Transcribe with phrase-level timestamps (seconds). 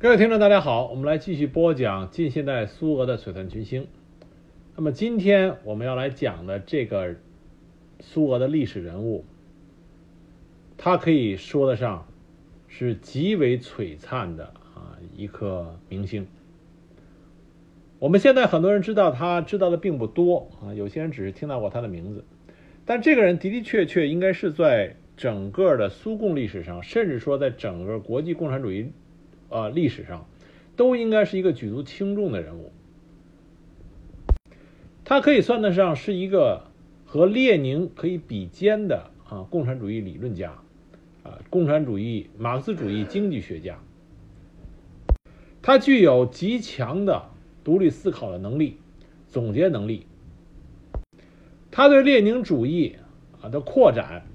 [0.00, 3.88] 各位听众，大家好，我们来继续播讲近现代苏俄的璀璨群星。
[4.76, 7.16] 那么今天我们要来讲的这个
[7.98, 9.24] 苏俄的历史人物，
[10.76, 12.06] 他可以说得上
[12.68, 16.28] 是极为璀璨的啊一颗明星。
[17.98, 22.24] 我们现在很多人知道他，知道的并不多啊，有些人只是听到过他的名字。
[22.84, 28.92] 但这个人的的确确应该是在整个的苏共历史上，甚至说在整个国际共产主义。
[29.50, 30.26] 呃，历史上
[30.76, 32.72] 都应该是一个举足轻重的人物。
[35.04, 36.64] 他可以算得上是一个
[37.06, 40.52] 和列宁可以比肩的啊共产主义理论家，
[41.22, 43.78] 啊共产主义马克思主义经济学家。
[45.62, 47.30] 他具有极强的
[47.64, 48.76] 独立思考的能力、
[49.28, 50.06] 总结能力。
[51.70, 52.96] 他对列宁主义
[53.40, 54.26] 啊的扩展，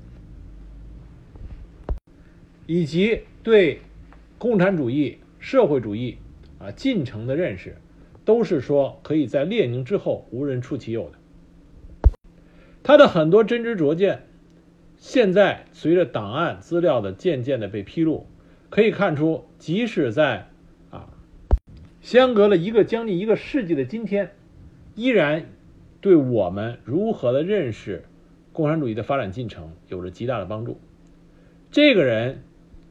[2.65, 3.81] 以及对。
[4.43, 6.17] 共产主义、社会主义
[6.59, 7.77] 啊进程的认识，
[8.25, 11.17] 都是说可以在列宁之后无人出其右的。
[12.83, 14.23] 他的很多真知灼见，
[14.97, 18.27] 现在随着档案资料的渐渐的被披露，
[18.69, 20.49] 可以看出，即使在
[20.89, 21.07] 啊
[22.01, 24.31] 相隔了一个将近一个世纪的今天，
[24.93, 25.45] 依然
[26.01, 28.03] 对我们如何的认识
[28.51, 30.81] 共产主义的发展进程有着极大的帮助。
[31.71, 32.43] 这个人。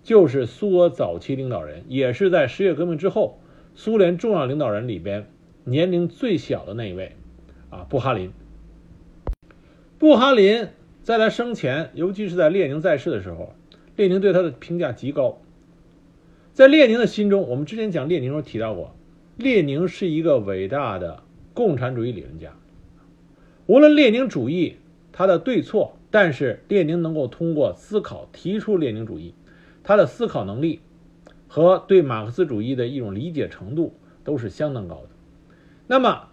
[0.03, 3.39] 就是苏俄早期领导人，也是在十月革命之后
[3.75, 5.27] 苏联重要领导人里边
[5.64, 7.17] 年龄最小的那一位，
[7.70, 8.33] 啊，布哈林。
[9.98, 10.69] 布哈林
[11.05, 13.55] 在他生前，尤其是在列宁在世的时候，
[13.95, 15.39] 列宁对他的评价极高。
[16.53, 18.95] 在列宁的心中，我们之前讲列宁时候提到过，
[19.36, 21.23] 列宁是一个伟大的
[21.55, 22.53] 共产主义理论家。
[23.67, 24.77] 无论列宁主义
[25.12, 29.33] 他的对错，但是列宁能够通过思考提出列宁主义。
[29.84, 30.80] 他的思考能力
[31.48, 35.08] 和对马克思主义的一种理解程度都是相当高的。
[35.86, 36.28] 那么，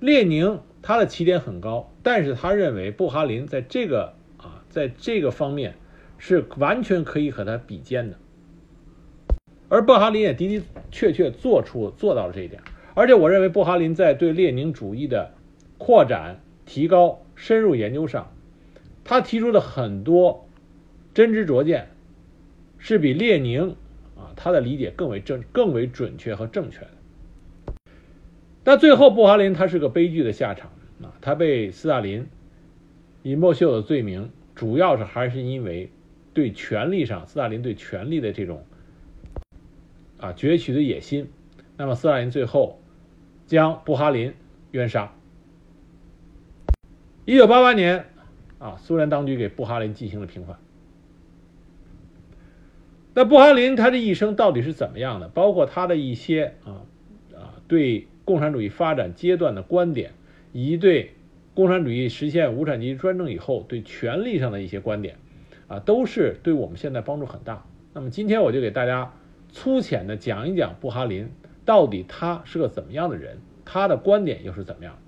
[0.00, 5.76] 列宁他的起点很高，但是他认为布哈林在这个啊，在这个方面
[6.18, 8.16] 是完全可以和他比肩的。
[9.68, 12.62] 而布哈林也的的确确做出做到了这一点。
[12.94, 15.32] 而且，我认为布哈林在对列宁主义的
[15.78, 18.32] 扩展、提高、深入研究上，
[19.04, 20.48] 他提出的很多
[21.12, 21.88] 真知灼见。
[22.86, 23.76] 是比列宁
[24.14, 26.90] 啊，他的理解更为正、更为准确和正确的。
[28.62, 32.26] 但最后，布哈林他是个悲剧的下场啊，他被斯大林
[33.22, 35.90] 以莫须有的罪名，主要是还是因为
[36.34, 38.66] 对权力上，斯大林对权力的这种
[40.18, 41.30] 啊攫取的野心。
[41.78, 42.82] 那么，斯大林最后
[43.46, 44.34] 将布哈林
[44.72, 45.10] 冤杀。
[47.24, 48.04] 一九八八年
[48.58, 50.58] 啊，苏联当局给布哈林进行了平反。
[53.14, 55.28] 那布哈林他的一生到底是怎么样的？
[55.28, 56.82] 包括他的一些啊
[57.32, 60.12] 啊对共产主义发展阶段的观点，
[60.52, 61.12] 以及对
[61.54, 65.16] 共产主义实现无产阶级专政以后对权力上的一些观点，
[65.68, 67.64] 啊，都是对我们现在帮助很大。
[67.92, 69.12] 那么今天我就给大家
[69.52, 71.30] 粗浅的讲一讲布哈林
[71.64, 74.98] 到底他是个怎么样的人，他的观点又是怎么样？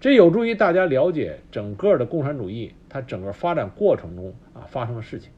[0.00, 5.30] 这有助于大家了解整个的共产主义它整个发展过程中啊发生的事情。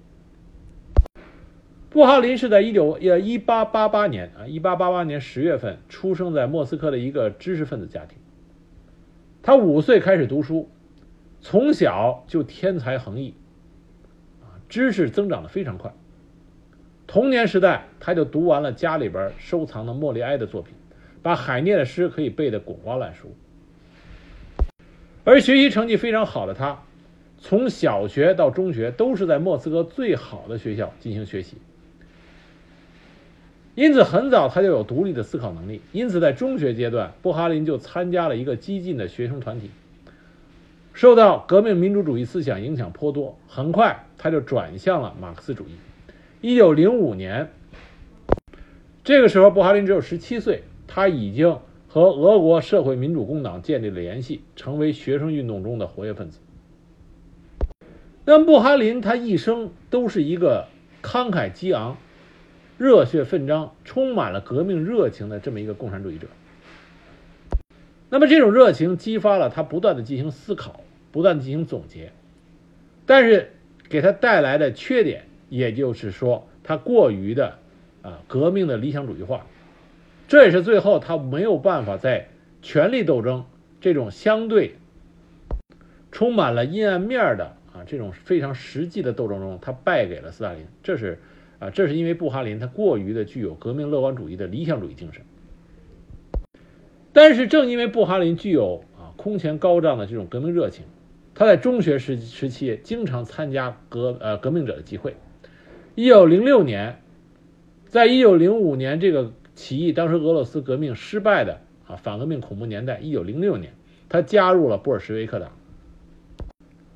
[1.90, 8.18] 布哈林是在一九呃一八八八年啊，一八八八年十月份出生在莫斯科的一个知识分子家庭。
[9.42, 10.68] 他五岁开始读书，
[11.40, 13.34] 从小就天才横溢，
[14.42, 15.90] 啊，知识增长的非常快。
[17.06, 20.74] 童年时代他就读完了家里边收藏的莫里埃的作品，
[21.22, 23.28] 把海涅的诗可以背得滚瓜烂熟。
[25.24, 26.82] 而学习成绩非常好的他，
[27.38, 31.56] 从小学到中学都是在莫斯科最好的学校进行学习。
[33.78, 35.80] 因此，很早他就有独立的思考能力。
[35.92, 39.70] 因此，在中学阶段，布哈林就参加了一个激进的学生团体，
[40.92, 43.38] 受到革命民主主义思想影响颇多。
[43.46, 45.76] 很快，他就转向了马克思主义。
[46.40, 47.52] 一九零五年，
[49.04, 51.56] 这个时候布哈林只有十七岁，他已经
[51.86, 56.40] 和俄国社会民主工党建立了联系，成为学生运动中的活跃分子。
[58.24, 60.66] 那么，布哈林他一生都是一个
[61.00, 61.96] 慷慨激昂。
[62.78, 66.28] 热血奋张、充满了革命热情的这么一个共产主义者，
[68.08, 70.80] 那么这种热情激发了他不断的进行思考、
[71.10, 72.12] 不断进行总结，
[73.04, 73.50] 但是
[73.88, 77.58] 给他带来的缺点，也就是说他过于的
[78.02, 79.44] 啊革命的理想主义化，
[80.28, 82.28] 这也是最后他没有办法在
[82.62, 83.44] 权力斗争
[83.80, 84.76] 这种相对
[86.12, 91.18] 充满了阴暗面的啊这种非常实际的斗争中，他败给了斯大林，这是。
[91.58, 95.24] 啊，这是因为布哈林他过于的具有革命乐观主义的理想主义精神。
[97.12, 100.84] 但是正因为布哈林具有啊空前高涨的这种革命热情，
[101.34, 105.16] 他在中学时时期经常参加革呃革命者的集会。
[105.96, 107.00] 一九零六年，
[107.86, 113.72] 在一九零五年这个起义，当时俄罗斯革命失败的啊反革命恐怖年代，一九零六年，
[114.08, 115.50] 他加入了布尔什维克党。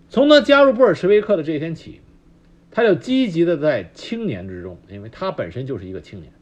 [0.09, 2.02] 从他加入布尔什维克的这一天起，
[2.73, 6.33] 他就积极的在青年之中，因为他本身就是一个青年，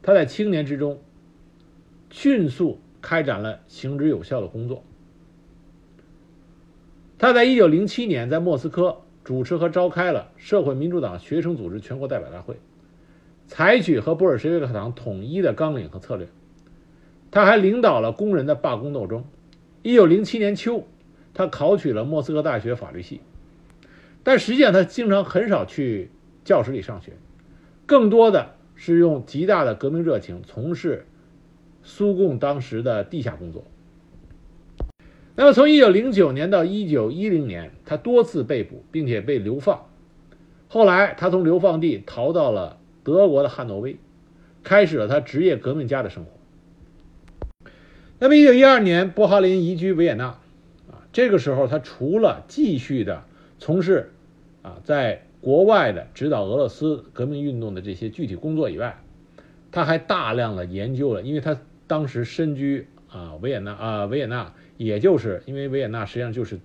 [0.00, 1.00] 他在青年之中
[2.10, 4.84] 迅速开展了行之有效的工作。
[7.18, 8.98] 他在一九零七年在莫斯科。
[9.24, 12.56] 主持和召开了社会民主党学生组织全国代表大会，
[13.46, 16.26] 采取和布尔什维克党统一的纲领和策略。
[17.30, 19.22] 他还领导了工人的罢工斗争。
[19.82, 20.86] 一九零七年秋，
[21.34, 23.20] 他考取了莫斯科大学法律系，
[24.22, 26.10] 但实际上他经常很少去
[26.44, 27.12] 教室里上学，
[27.86, 31.06] 更多的是用极大的革命热情从事
[31.82, 33.64] 苏共当时的地下工作。
[35.34, 39.86] 那么，从一九零九年到一九一零年，他多次被捕，并且被流放。
[40.66, 43.98] 后来，他从流放地逃到了德国的汉诺威，
[44.64, 47.70] 开始了他职业革命家的生活。
[48.18, 50.24] 那么，一九一二年，波哈林移居维也纳，
[50.88, 53.22] 啊，这个时候，他除了继续的
[53.58, 54.10] 从事
[54.62, 59.00] 啊在国外的指导俄罗斯革命运动的这些具体工作以外，
[59.70, 64.54] 他还大量的研究了，因为他当时身居啊维也纳啊维也纳。
[64.76, 66.60] 也就是因为维也纳实际上就是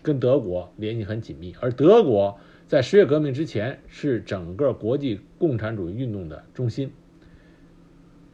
[0.00, 2.38] 跟德国联系很紧密，而德国
[2.68, 6.92] 在十月革命之前是整个国际共产主义运动的中心。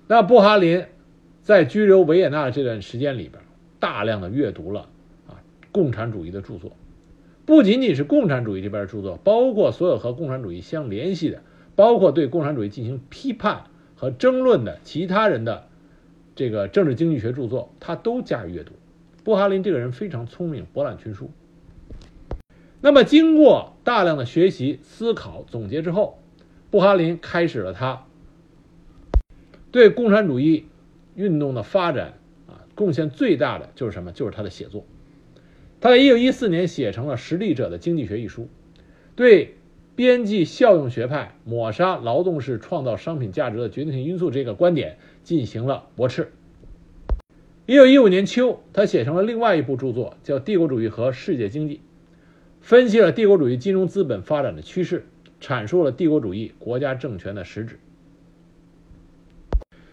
[0.06, 0.84] 那布哈林
[1.40, 3.42] 在拘留维也纳的这段时间里边，
[3.80, 4.90] 大量的阅读了
[5.26, 5.40] 啊
[5.72, 6.70] 共产主义的著作，
[7.46, 11.42] 不仅仅是共产主义这边的著作，包括所有和共产主义相联系的，
[11.76, 13.64] 包括对共产主义进行批判
[13.94, 15.66] 和争论的其他人的
[16.34, 18.72] 这个政治经济学著作，他都加以阅读。
[19.24, 21.30] 布哈林这个人非常聪明，博览群书。
[22.80, 26.18] 那么，经过大量的学习、思考、总结之后，
[26.70, 28.04] 布哈林开始了他
[29.70, 30.66] 对共产主义
[31.14, 32.14] 运动的发展
[32.46, 34.12] 啊贡献最大的就是什么？
[34.12, 34.84] 就是他的写作。
[35.84, 38.48] 他在1914年写成了《实力者的经济学》一书，
[39.16, 39.52] 对
[39.94, 46.32] 边际效用学派抹杀劳动是创造商品价值的决定性因素这个观点进行了驳斥。
[47.66, 51.76] 一九一五年秋，他写成了另外一部著作，叫《帝国主义和世界经济》，
[52.62, 55.04] 分析了帝国主义金融资本发展的趋势，
[55.38, 57.78] 阐述了帝国主义国家政权的实质。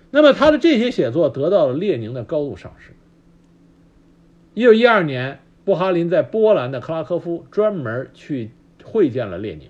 [0.09, 2.93] 那么，他的这些写作得到了列宁的高度赏识。
[4.53, 8.51] 一九一二年，布哈林在波兰的克拉科夫专门去
[8.83, 9.69] 会见了列宁。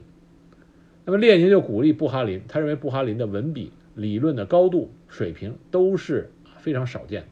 [1.04, 7.28] 那么，列宁就鼓励布哈林，他认为布哈林的文笔、理论的高度水平都是非常少见的。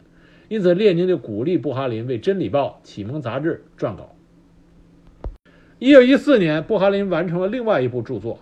[0.50, 4.16] 因此，列宁就鼓励布哈林为《真理报》《启蒙杂志》撰稿。
[5.78, 8.36] 一九一四年，布哈林完成了另外一部著作《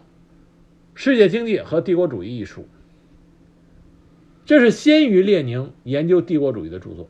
[0.95, 2.65] 世界经济和帝国主义》一书，
[4.45, 7.07] 这是先于列宁研究帝国主义的著作。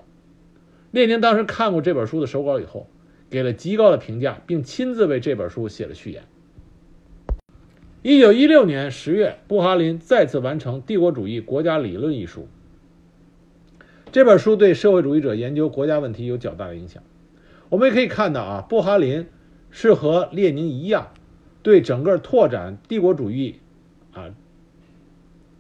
[0.92, 2.88] 列宁当时看过这本书的手稿以后，
[3.30, 6.24] 给了极高的评价，并亲自为这本书写了序言。
[8.04, 12.48] 一九一六年十月，布哈林再次完成《帝国主义国家理论》一书。
[14.12, 17.04] 这本书对社会主义者研究国家问题有较大的影响。
[17.70, 19.28] 我们也可以看到啊，布哈林
[19.72, 21.12] 是和列宁一样，
[21.62, 23.60] 对整个拓展帝国主义，
[24.14, 24.34] 啊，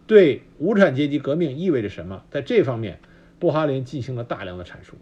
[0.05, 3.01] 对无产阶级革命意味着什么，在这方面，
[3.39, 4.95] 布哈林进行了大量的阐述。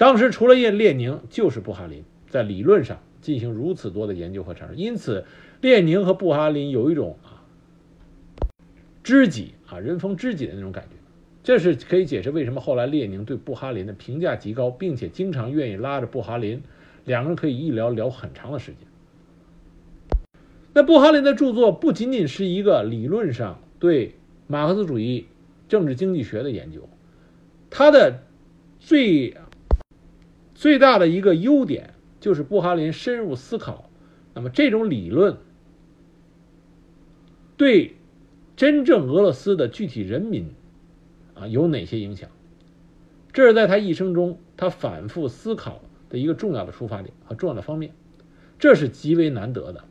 [0.00, 5.26] 当时除了列列宁，就是布哈林在理论上进行如此多的研究和尝试，因此，
[5.60, 7.44] 列宁和布哈林有一种啊
[9.02, 10.96] 知己啊人逢知己的那种感觉。
[11.42, 16.62] 这是可以解释为什么后来列宁对布哈林的评价极高，并且经常愿意拉着布哈林，
[17.04, 18.88] 两个人可以一聊聊很长的时间。
[20.72, 24.14] 那布哈林的著作不仅仅是一个理论上对
[24.46, 25.26] 马克思主义
[25.68, 26.88] 政治经济学的研究，
[27.68, 28.22] 他的
[28.78, 29.36] 最
[30.60, 33.88] 最大的一个优点就是布哈林深入思考，
[34.34, 35.38] 那么这种理论
[37.56, 37.96] 对
[38.56, 40.52] 真正俄罗斯的具体人民。
[41.32, 42.28] 啊，有哪些影响？
[43.32, 47.94] 这是在他一生中他反复思考的一个重要的出发点和重要的方面，
[48.58, 49.84] 这是极为难得的。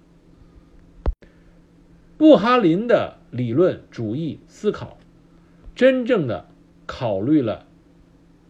[2.16, 5.00] 布哈林的理论主义思考，
[5.74, 6.46] 真正的
[6.86, 7.66] 考虑了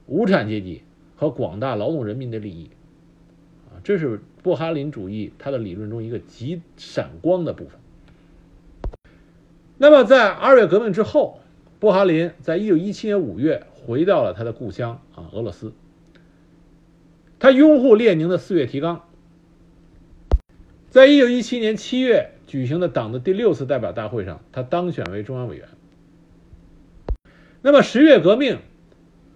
[0.06, 0.82] 无产阶级
[1.20, 2.70] 和广大劳动人民的利益，
[3.68, 7.78] 啊，这是布哈林主义他的理论中一个极闪光的部分。
[9.78, 11.42] 那么在二月革命之后，
[11.78, 15.74] 布哈林在一九一七年五月回到了他的故乡啊俄罗斯。
[17.38, 19.04] 他拥护列宁的四月提纲，
[20.90, 25.68] 在一九一七年七月举行的党的第六次代表大会上，他当选为中央委员。
[27.62, 28.60] 那么十月革命，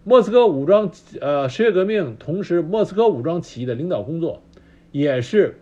[0.04, 0.92] 莫斯科武装
[1.22, 4.42] 呃十月革命同时莫斯科武装起义的领导工作，
[4.92, 5.62] 也是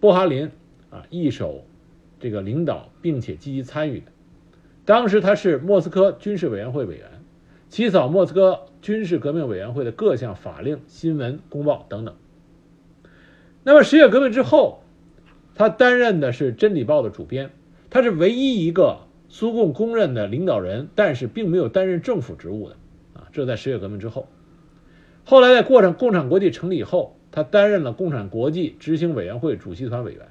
[0.00, 0.50] 布哈林
[0.90, 1.64] 啊一手
[2.18, 4.06] 这个领导并且积极参与的。
[4.84, 7.04] 当时他是莫斯科军事委员会委员。
[7.68, 12.14] 起草莫斯科军事革命委员会的各项法令、新闻、公报等等。
[13.64, 14.84] 那么十月革命之后，
[15.56, 17.50] 他担任的是《真理报》的主编，
[17.90, 22.76] 他是唯一一个苏共公认的领导人，但是并没有担任政府职务的
[23.36, 24.28] 这在十月革命之后，
[25.26, 30.26] 后来在过上共产国际成立以后，他担任了共产国际执行委员会主席团委员。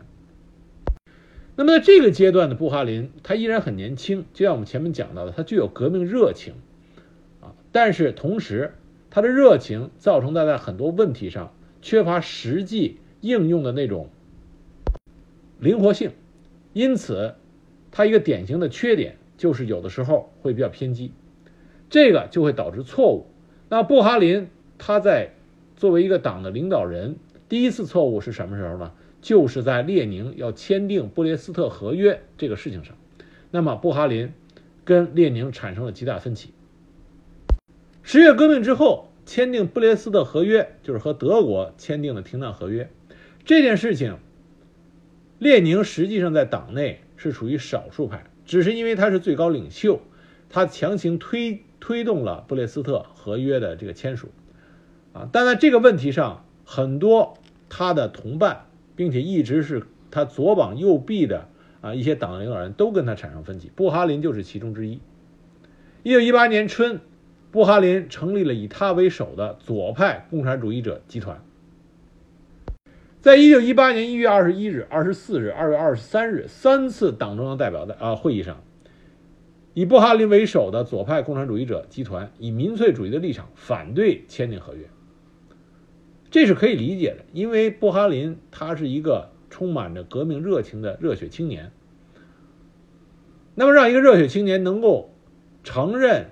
[1.55, 6.55] 那么在这个阶段的布哈林，他依然很年轻，就像我们前面讲到的，他具有革命热情
[7.41, 7.53] 啊。
[7.71, 8.73] 但是同时，
[9.11, 14.09] 他的热情造成他在很多问题上缺乏实际应用的那种
[15.59, 16.09] 灵活性，
[16.73, 17.35] 因此，
[17.91, 21.11] 他一个典型的缺点就是有的时候会比较偏激，
[21.89, 23.27] 这个就会导致错误。
[23.69, 25.31] 那布哈林他在
[25.75, 27.17] 作为一个党的领导人，
[27.49, 28.91] 第一次错误是什么时候呢？
[29.21, 32.95] 就是在列宁要签订布列斯特合约这个事情上，
[33.49, 34.31] 那么布哈林
[34.83, 36.53] 跟列宁产生了极大分歧。
[38.03, 42.87] 十月革命之后，签订布列斯特合约，就是和德国签订了停战合约。
[43.45, 44.19] 这件事情，
[45.39, 50.01] 列宁实际上在党内是属于少数派，只是因为他是最高领袖，
[50.51, 54.29] 他强行推推动了布列斯特合约的这个签署。
[55.13, 57.37] 啊，但在这个问题上，很多
[57.69, 58.65] 他的同伴，
[58.95, 61.47] 并且一直是他左膀右臂的
[61.81, 64.99] 啊一些党领导人都跟他产生分歧，布哈林就是其中之一。
[66.01, 67.01] 一九一八年春。
[67.51, 71.41] 布哈林成立了以他为首的左派共产主义者集团。
[73.21, 78.61] 在一九一八年一月二十一日、二十四日、二月二十三日三次党中央代表的啊会议上，
[79.75, 84.89] 以布哈林为首的左派共产主义者集团以民粹主义的立场反对签订合约。
[86.31, 91.71] 这是可以理解的，因为布哈林他是一个充满着革命热情的热血青年。
[93.53, 95.11] 那么，让一个热血青年能够
[95.63, 96.27] 承认。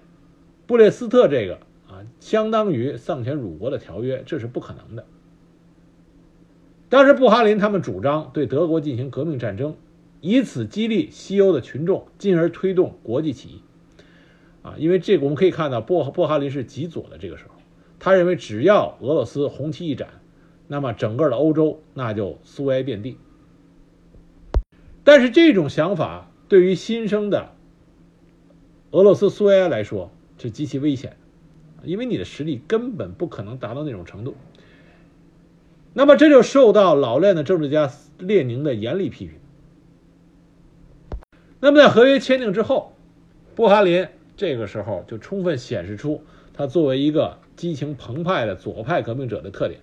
[0.66, 1.56] 布列斯特这个
[1.90, 5.06] 啊，相当于丧权辱国的条约，这是不可能的。
[6.88, 9.76] 当时布哈林他们主张对德国进行革命战争，
[10.26, 13.62] 以此激励西欧的群众，进而推动国际起义。
[14.62, 17.18] 啊，因为这个我们可以看到，布布哈林是极左的。
[17.18, 17.56] 这个时候，
[18.00, 20.22] 他认为只要俄罗斯红旗一展，
[20.70, 23.18] 那么整个的欧洲那就苏维埃遍地。
[25.04, 27.50] 但是这种想法对于新生的
[28.92, 31.18] 俄罗斯苏维埃来说，是极其危险，
[31.84, 34.36] 因为你的实力根本不可能达到那种程度。
[35.92, 39.36] 那么这就受到老练的政治家列宁的严厉批评。
[41.64, 42.92] 那么在合约签订之后，
[43.56, 46.22] 布哈林这个时候就充分显示出
[46.54, 49.80] 他作为一个激情澎湃的左派革命者的特点。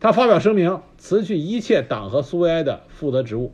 [0.00, 3.52] 他发表声明，辞去一切党和苏维埃的负责职务。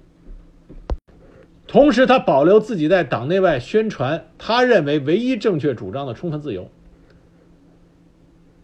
[1.66, 6.70] 同时，他保留自己在党内外宣传他认为唯一正确主张的充分自由。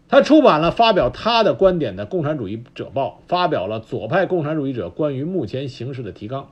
[0.07, 6.49] 他出版了发表他的观点的《共产主义者报》，发表了左派共产主义者关于目前形势的提纲，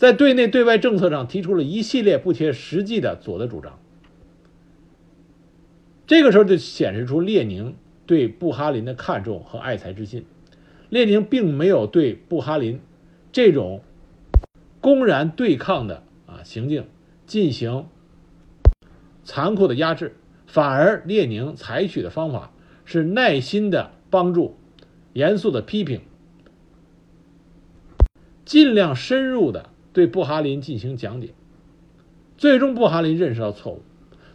[0.00, 3.78] 在对内对外政策上提出了一系列不切实际的左的主张。
[6.06, 7.76] 这个时候就显示出列宁
[8.06, 10.24] 对布哈林的看重和爱才之心。
[10.88, 12.80] 列宁并没有对布哈林
[13.30, 13.82] 这种。
[14.82, 16.86] 公然对抗的啊行径，
[17.26, 17.86] 进行
[19.24, 20.16] 残酷的压制，
[20.46, 22.50] 反而列宁采取的方法
[22.86, 24.56] 是耐心的帮助，
[25.12, 26.00] 严肃的批评，
[28.46, 31.30] 尽量深入的对布哈林进行讲解，
[32.36, 33.82] 最终布哈林认识到错误。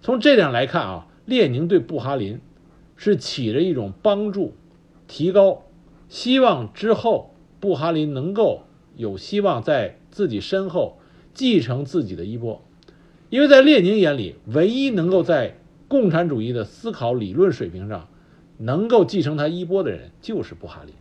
[0.02, 2.40] 从这点来看啊，列宁对布哈林
[2.96, 4.54] 是起着一种帮助、
[5.08, 5.64] 提高，
[6.10, 8.64] 希望之后布哈林能够
[8.96, 9.98] 有希望在。
[10.16, 10.98] 自己身后
[11.34, 12.64] 继承自己的衣钵，
[13.30, 15.58] 因为在列宁眼里，唯一能够在
[15.90, 18.08] 共产主义的思考理论水平上
[18.58, 20.96] 能够继承他衣钵的人就是布哈林。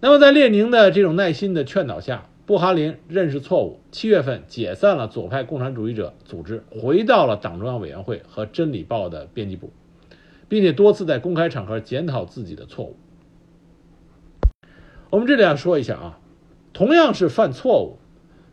[0.00, 9.70] 那么，在列宁的这种耐心的劝导下，布哈林认识错误，七月份解散了左派共产主义者组织，回到了党中央委员会和《真理报》的编辑部，
[10.48, 12.96] 并且多次在公开场合检讨自己的错误。
[15.10, 16.20] 我们这里要说一下啊。
[16.72, 17.96] 同样是犯错误，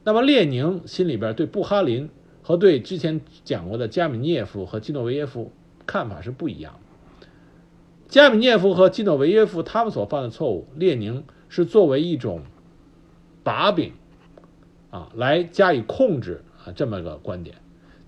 [0.05, 2.09] 那么列宁心里边对布哈林
[2.41, 5.51] 和对之前讲过的加米涅夫和基诺维耶夫
[5.85, 6.79] 看法是不一样
[7.19, 7.27] 的。
[8.07, 12.43] 加米涅夫和基诺维耶夫他们所犯的错误，列宁是作为一种
[13.43, 13.93] 把柄
[14.89, 17.57] 啊来加以控制啊这么个观点。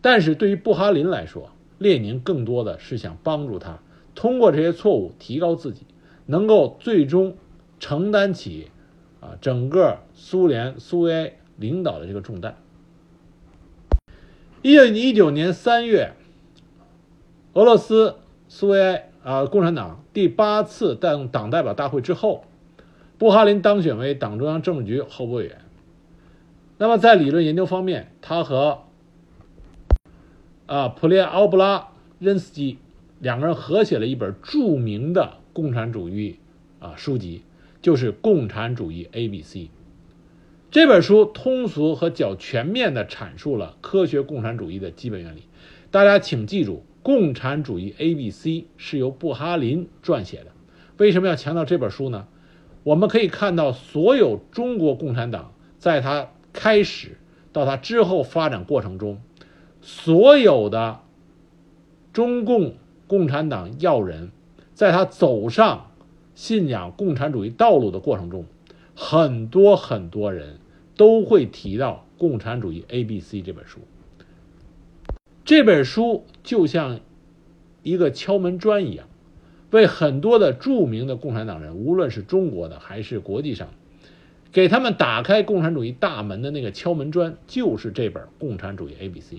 [0.01, 3.79] 但是对于布哈林来说，列宁更多的是想帮助他
[4.13, 5.85] 通过这些错误提高自己，
[6.25, 7.35] 能够最终
[7.79, 8.69] 承担起
[9.19, 12.55] 啊整个苏联苏维埃领导的这个重担。
[14.61, 16.13] 一九一九年三月，
[17.53, 18.15] 俄罗斯
[18.47, 22.45] 苏维埃啊共产党第八次党党代表大会之后，
[23.17, 25.57] 布哈林当选为党中央政治局候补委员。
[26.77, 28.81] 那么在理论研究方面，他和
[30.65, 32.77] 啊，普列奥布拉任斯基
[33.19, 36.39] 两个人合写了一本著名的共产主义
[36.79, 37.43] 啊书籍，
[37.81, 39.59] 就是《共产主义 A B C》。
[40.69, 45.43] 这本书通俗和较全面地阐述了科学共产主义的基本原理。
[45.89, 50.47] 大家请记住，《共产主义 A B C》是由布哈林撰写的。
[50.97, 52.27] 为什么要强调这本书呢？
[52.85, 57.17] 我们可以看到，所有中国共产党在它开始
[57.51, 59.19] 到它之后发展过程中。
[59.81, 60.99] 所有的
[62.13, 62.75] 中共
[63.07, 64.29] 共产党要人，
[64.75, 65.91] 在他走上
[66.35, 68.45] 信仰共产主义道路的过程中，
[68.95, 70.59] 很多很多人
[70.95, 73.79] 都会提到《共产主义 A B C》这本书。
[75.43, 76.99] 这本书就像
[77.81, 79.07] 一个敲门砖一样，
[79.75, 83.69] 为很多的著名的共产党人，无论是中国的还是国际上，
[84.51, 89.37] 给他们打开共产主义大门的那个敲门砖，就是这本《共产主义 A B C》。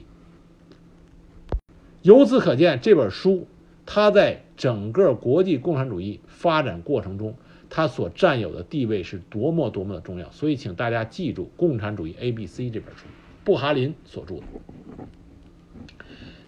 [2.03, 3.49] 由此可见，这本书
[3.85, 7.35] 它在整个国际共产主义发展过程中，
[7.69, 10.31] 它所占有的地位是多么多么的重要。
[10.31, 13.07] 所以，请大家记住《共产主义 A B C》这本书，
[13.43, 14.43] 布哈林所著的。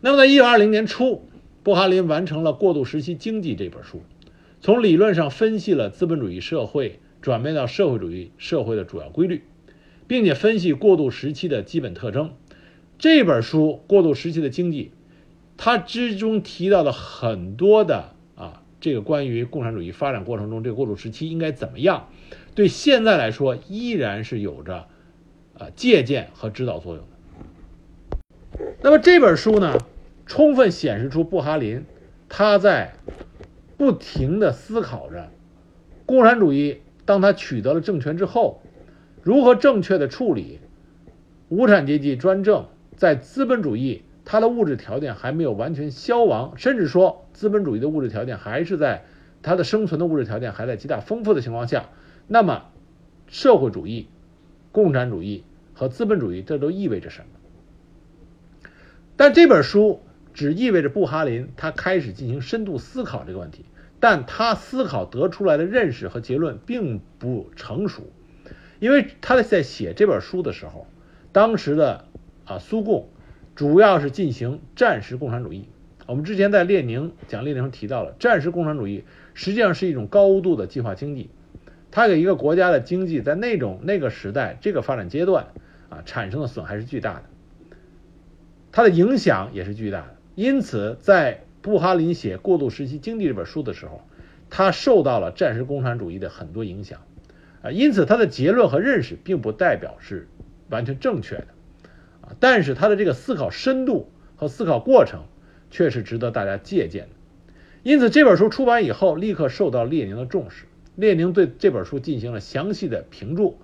[0.00, 1.27] 那么，在一九二零年初，
[1.68, 4.00] 布哈林完成了《过渡时期经济》这本书，
[4.62, 9.42] 从理论上分析了资本主义社会转变到社会主义社会的主要规律，
[10.06, 12.32] 并且分析过渡时期的基本特征。
[12.98, 14.84] 这本书《过渡时期的经济》。
[15.58, 22.08] 它之中提到的很多的啊，这个关于共产主义发展过程中这个过渡时期应该怎么样，
[22.54, 24.86] 对现在来说依然是有着
[25.58, 28.66] 啊借鉴和指导作用的。
[28.80, 29.76] 那么这本书呢，
[30.28, 31.84] 充分显示出布哈林
[32.28, 32.92] 他在
[33.76, 35.30] 不停的思考着
[36.06, 38.62] 共产主义当他取得了政权之后，
[39.24, 40.60] 如何正确的处理
[41.48, 44.02] 无产阶级专政在资本主义。
[44.30, 49.06] 它的物质条件还没有完全消亡，甚至说资本主义的物质条件还是在
[49.40, 51.88] 它的生存的物质条件还在极大丰富的情况下，
[52.26, 52.64] 那么
[53.26, 54.06] 社会主义、
[54.70, 58.68] 共产主义和资本主义这都意味着什么？
[59.16, 60.02] 但这本书
[60.38, 63.64] 只意味着布哈林他开始进行深度思考这个问题，
[63.98, 68.04] 但他思考得出来的认识和结论并不成熟，
[68.78, 70.86] 因为他在写这本书的时候，
[71.32, 72.04] 当时的
[72.44, 73.08] 啊苏共。
[73.56, 75.68] 主要是进行战时共产主义。
[76.06, 79.02] 我们之前在列宁讲列宁时提到了，战时共产主义
[79.34, 81.28] 实际上是一种高度的计划经济，
[81.90, 85.48] 它给一个国家的经济在那种那个时代这个发展阶段
[85.88, 87.24] 啊产生的损害是巨大的，
[88.70, 90.17] 它的影响也是巨大的。
[90.38, 94.02] 因此，在布哈林写《过渡时期经济》这本书的时候，
[94.48, 97.00] 他受到了战时共产主义的很多影响
[97.60, 100.28] 啊，因此他的结论和认识并不代表是
[100.70, 101.46] 完全正确的。
[102.20, 105.24] 啊但是他的这个思考深度和思考过程，
[105.72, 107.08] 却是值得大家借鉴的。
[107.82, 110.66] 因此，这本书出版以后，立刻受到列宁的重视。
[110.94, 113.58] 列宁对这本书进行了详细的评注，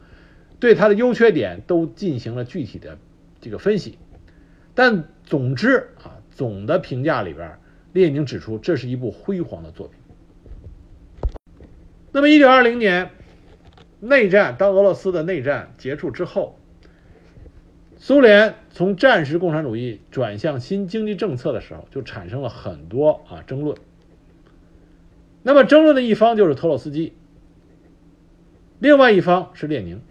[0.59, 2.99] 对它的优缺点都进行了具体的
[3.41, 3.97] 这个分析。
[4.75, 7.59] 但总之啊，总的评价里边，
[7.93, 9.99] 列宁指出这是一部辉煌的作品。
[12.13, 13.11] 那么，一九二零年
[14.01, 16.59] 内战，当俄罗斯的内战结束之后。
[17.97, 23.79] 苏联从战时共产主义转向新经济政策的时候，就产生了很多啊争论。
[25.43, 27.15] 那么争论的一方就是托洛斯基，
[28.79, 30.03] 另外一方是列宁。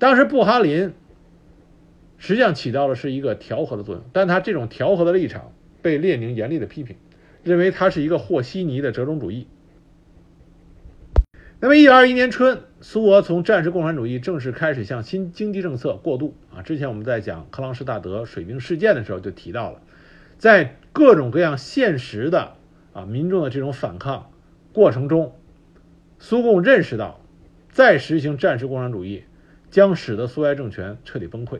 [0.00, 0.92] 当时布哈林
[2.22, 5.50] 实际上起到的是一个调和的作用，但他这种调和的立场
[5.82, 6.94] 被列宁严厉的批评，
[7.42, 9.48] 认为他是一个和稀泥的折中主义。
[11.58, 16.62] 那么，一九二一年春，苏俄从战时共产主义正式开始向新经济政策过渡啊。
[16.62, 19.82] 之前我们在讲克朗施大德水兵事件的时候就提到了，
[20.38, 22.52] 在各种各样现实的
[22.92, 24.30] 啊民众的这种反抗
[24.72, 25.34] 过程中，
[26.20, 27.20] 苏共认识到，
[27.72, 29.24] 再实行战时共产主义
[29.72, 31.58] 将使得苏维埃政权彻底崩溃。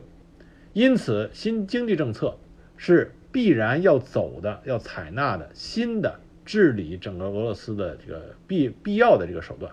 [0.73, 2.37] 因此，新经济政策
[2.77, 9.71] 是必然要走的、要采纳的新的治理整个俄罗斯的这个必必要的这个手段。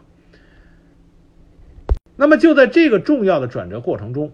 [2.16, 4.30] 那么，就在这个重要的转折过程中，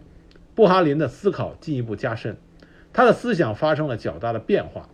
[0.56, 2.36] 布哈林的思考进一步加深，
[2.92, 4.88] 他的思想发生了较大的变化。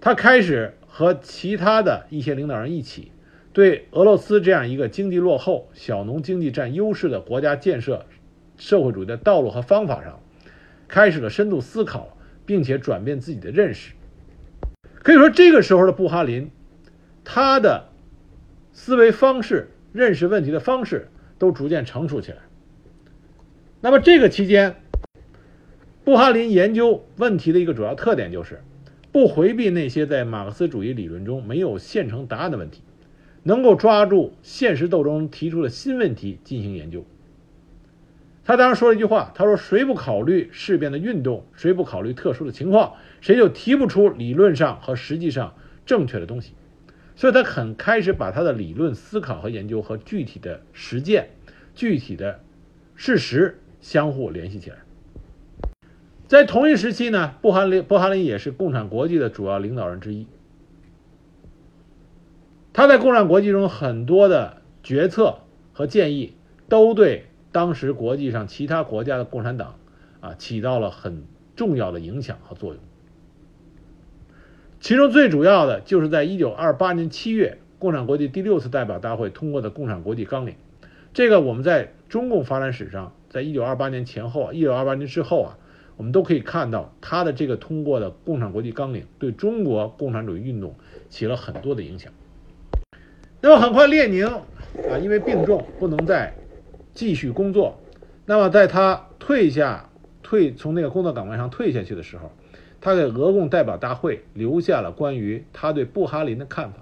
[0.00, 3.12] 他开始和其他的一些领导人一起，
[3.52, 8.06] 对俄罗斯这样一个经济落后、小农经济占优势的国家建设
[8.56, 10.20] 社会主义的道路和方法上，
[10.88, 13.92] 开始了深度思考，并且转变自己的认识。
[15.02, 16.50] 可以说，这个时候的布哈林，
[17.22, 17.88] 他的
[18.72, 21.08] 思维方式、认识问题的方式。
[21.38, 22.38] 都逐渐成熟起来。
[23.80, 24.74] 那么这个期间，
[26.02, 28.60] 布哈林研究问题的一个主要特点就是
[29.12, 32.82] 不回避那些在马克思主义理论中没有现成答案的问题，
[33.44, 37.04] 能够抓住现实斗争提出的新问题进行研究。
[38.48, 45.52] 他当时说了一句话：“他说，谁不考虑事变的运动，谁不考虑特殊的情况，谁就提不出理论上和实际上
[45.84, 46.54] 正确的东西。”
[47.14, 51.28] 所以他很开始把他的理论思考和研究和具体的实践、
[51.74, 52.40] 具体的
[52.94, 54.78] 事实相互联系起来。
[56.26, 60.26] 在同一时期呢，布哈林布哈林也是共产国际的主要领导人之一。
[62.72, 65.40] 他在共产国际中很多的决策
[65.74, 66.32] 和建议，
[66.66, 67.26] 都对
[67.58, 69.74] 当时国际上其他国家的共产党
[70.20, 71.24] 啊起到了很
[71.56, 72.80] 重要的影响和作用。
[74.78, 80.54] 其中最主要的就是在一九二八年七月，共产国际第六次代表大会通过的《共产国际纲领》。
[81.12, 85.58] 这个我们在中共发展史上，在一九二八年前后、一九二八年之后啊，
[85.96, 90.76] 我们都可以看到他的这个通过的《共产国际纲领》对中国共产主义运动
[91.08, 92.12] 起了很多的影响。
[93.40, 94.42] 那么很快，列宁啊，
[95.02, 96.32] 因为病重不能再
[96.98, 97.78] 继续工作。
[98.26, 99.88] 那么在他退下、
[100.20, 102.32] 退从那个工作岗位上退下去的时候。
[102.80, 106.78] 他给俄共代表大会留下了关于他对布哈林的看法，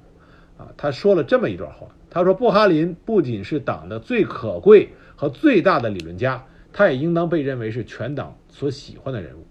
[0.59, 1.88] 啊，他说了这么一段话。
[2.11, 9.46] 他说：“布哈林不仅是党的最可贵和最大的理论家，他也应当被认为是全党所喜欢的人物。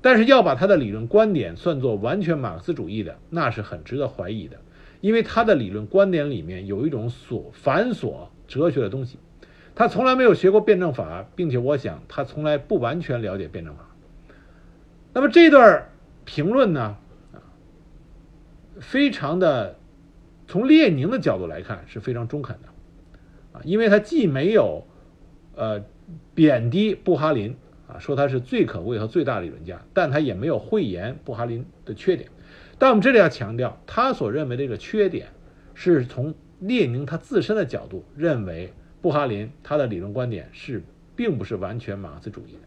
[0.00, 4.56] 但是要把他的理论观点算作完全马克思主义的，那是很值得怀疑的，
[5.02, 8.14] 因为他的理论观点里面有一种琐繁琐
[8.48, 9.18] 哲学的东西。
[9.74, 13.88] 他从来没有学过辩证法，并且我想他从来不完全了解辩证法。”
[15.14, 15.88] 那么这段
[16.24, 16.96] 评论呢，
[18.80, 19.76] 非常的
[20.48, 24.86] 从列宁的角度来看是非常中肯的，啊，因为他既没有
[25.54, 25.82] 呃
[26.34, 27.56] 贬低布哈林
[27.86, 32.30] 啊，说他是最可贵和最大理论家，但他也没有讳言布哈林的缺点。
[32.78, 35.28] 但我们这里要强调，他所认为的这个缺点，
[35.74, 40.82] 是从列宁他自身的角度认为布哈林他的理论观点是
[41.14, 42.60] 并不是完全马克思主义的。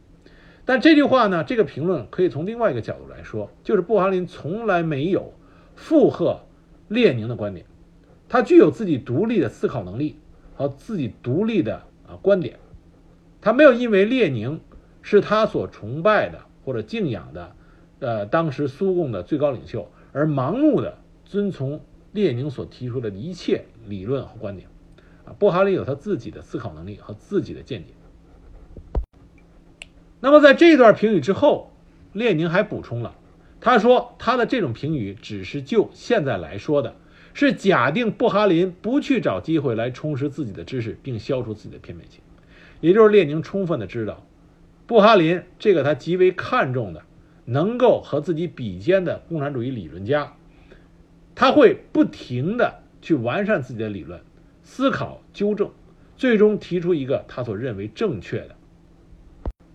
[0.66, 1.44] 但这句话呢？
[1.44, 5.32] 这个评论可以从另外一个角度来说，就是布哈林从来没有
[5.76, 6.42] 附和
[6.88, 7.66] 列宁的观点，
[8.28, 10.18] 他具有自己独立的思考能力
[10.56, 11.76] 和自己独立的
[12.08, 12.58] 啊观点，
[13.42, 14.60] 他没有因为列宁
[15.04, 17.56] 是他所崇拜的或者敬仰的，
[18.00, 21.80] 呃，当时苏共的最高领袖而盲目的遵从
[22.12, 24.68] 列宁所提出的一切理论和观点，
[25.26, 27.94] 啊，布哈林有他自己的思考能力和自己的见解。
[30.22, 31.72] 那么，在这段评语之后，
[32.14, 33.16] 列宁还补充了，
[33.60, 36.96] 他说他的这种评语只是就现在来说的，
[37.34, 42.22] 是假定布哈林不去找机会来充实自己的知识，并消除自己的偏美性，
[42.82, 44.26] 也就是列宁充分的知道，
[44.88, 47.04] 布哈林这个他极为看重的，
[47.46, 50.34] 能够和自己比肩的共产主义理论家，
[51.36, 54.22] 他会不停的去完善自己的理论，
[54.66, 55.72] 思考纠正，
[56.18, 58.56] 最终提出一个他所认为正确的。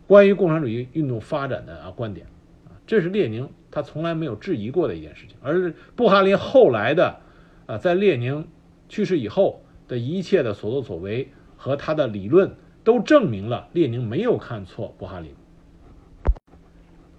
[0.07, 2.27] 关于共产主义运动发展的啊观点，
[2.67, 5.37] 啊，这是列宁他从来没有质疑过的一件事情。
[5.41, 7.21] 而布哈林后来的，
[7.67, 8.49] 啊，在列宁
[8.89, 15.33] 去世以后的一切的所作所为和他的理论，都证明了列宁没有看错布哈林。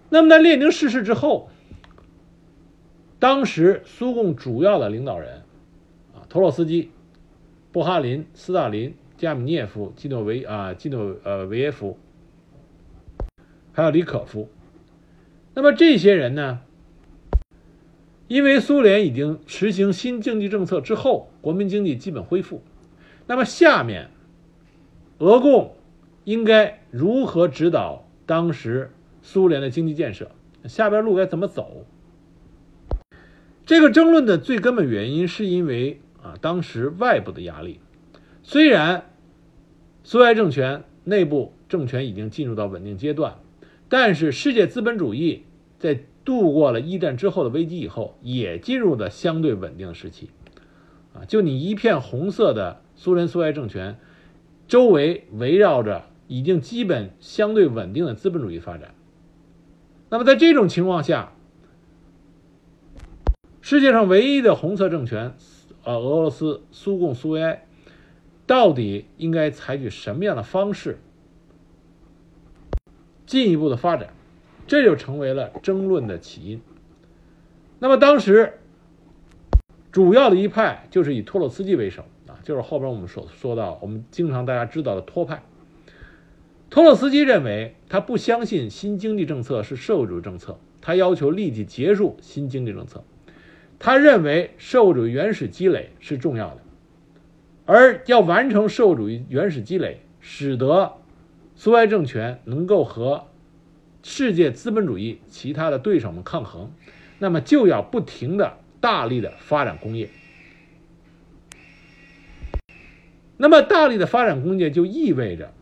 [0.09, 1.49] 那么在列宁逝世之后，
[3.17, 5.43] 当时苏共主要的领导人，
[6.13, 6.91] 啊，托洛斯基、
[7.71, 11.97] 布哈林、斯大林、加米涅夫、基诺维啊、基诺呃维耶夫。
[13.73, 14.49] 还有李可夫，
[15.53, 16.59] 那么这些人呢？
[18.27, 22.61] 因为苏联已经实行新经济政策之后，国民经济基本恢复。
[23.27, 24.09] 那么下面，
[25.19, 25.75] 俄共
[26.25, 30.31] 应该如何指导当时苏联的经济建设？
[30.65, 31.85] 下边路该怎么走？
[33.65, 37.79] 这个争论的最根本原因是因为啊，当时外部的压力。
[38.43, 39.05] 虽然
[40.03, 43.35] 苏维埃政权内部政权已经进入到稳定阶段，
[43.89, 45.43] 但是世界资本主义
[45.79, 50.29] 在度过了一战之后的危机以后，也进入了相对稳定的时期。
[51.13, 53.99] 啊，就你一片红色的苏联苏维埃政权，
[54.67, 58.93] 周围围绕着已经基本相对稳定的资本主义发展。
[60.09, 61.33] 那么在这种情况下，
[63.59, 65.35] 世界上唯一的红色政权，
[65.83, 67.65] 呃，俄罗斯苏共苏维埃，
[68.45, 70.99] 到底应该采取什么样的方式
[73.25, 74.13] 进一步的发展？
[74.67, 76.61] 这就成为了争论的起因。
[77.79, 78.53] 那么当时。
[79.91, 85.43] 主要的一派就是以托洛斯基为首啊，就是后边我们所说到，我们经常大家知道的托派。
[86.69, 93.03] 托洛斯基认为，他不相信新经济政策是社会主义政策，他要求立即结束新经济政策。
[93.81, 96.61] 他认为社会主义原始积累是重要的，
[97.65, 100.93] 而要完成社会主义原始积累，使得
[101.55, 103.27] 苏维埃政权能够和
[104.03, 106.71] 世界资本主义其他的对手们抗衡，
[107.19, 108.57] 那么就要不停的。
[108.79, 110.09] 大力的发展工业，
[113.37, 115.53] 那么大力的发展工业就意味着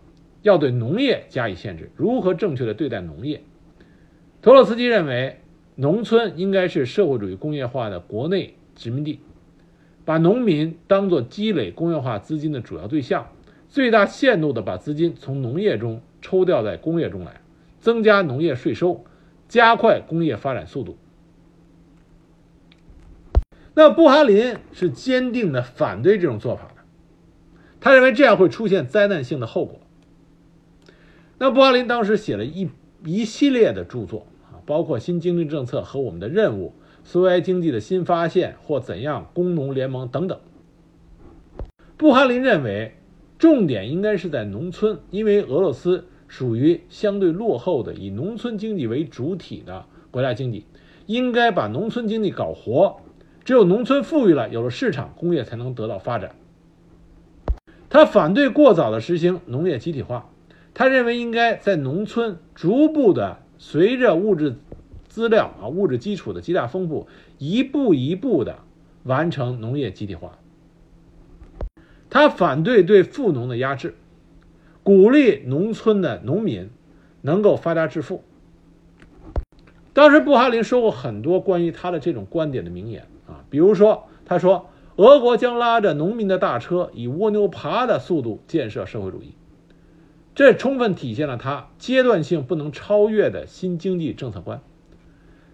[0.41, 1.91] 要对农业加以限制。
[1.97, 3.43] 如何正确的对待农业？
[4.41, 5.41] 托洛斯基认为，
[5.81, 9.21] 农村应该是社会主义工业化的国内殖民地，
[10.03, 13.29] 把农民当做积累工业化资金的主要对象，
[13.69, 17.39] 最大限度的把资金从农业中抽调在工业中来，
[17.79, 19.05] 增加农业税收，
[19.47, 20.97] 加快工业发展速度。
[23.73, 26.83] 那布哈林是坚定的反对这种做法的，
[27.79, 29.79] 他认为这样会出现灾难性的后果。
[31.37, 32.69] 那布哈林当时写了一
[33.05, 34.27] 一系列的著作，
[34.69, 40.39] 包括新经济政策和我们的任务、苏维埃经济的新发现或怎样工农联盟等等。
[41.97, 42.93] 布哈林认为，
[43.39, 50.65] 重点应该是在农村，因为俄罗斯属于相对落后的以农村经济为主体的国家经济，
[51.07, 52.97] 应该把农村经济搞活。
[53.43, 56.35] 只有农村富裕了，有了市场，工业才能得到发展。
[57.89, 60.29] 他反对过早的实行农业集体化，
[60.75, 64.55] 他认为应该在农村逐步的随着物质
[65.07, 68.59] 资料啊物质基础的极大丰富，一步一步的
[69.03, 70.39] 完成农业集体化。
[72.09, 73.93] 他反对对富农的压制，
[74.81, 76.71] 鼓励农村的农民
[77.21, 78.23] 能够发家致富。
[79.93, 83.05] 当时布哈林说过很多关于他的这种观点的名言。
[83.27, 89.33] 啊，比如说，他说，俄国将拉着农民的大车，以蜗牛爬的速度建设社会主义，
[90.39, 94.61] 这充分体现了他阶段性不能超越的新经济政策观。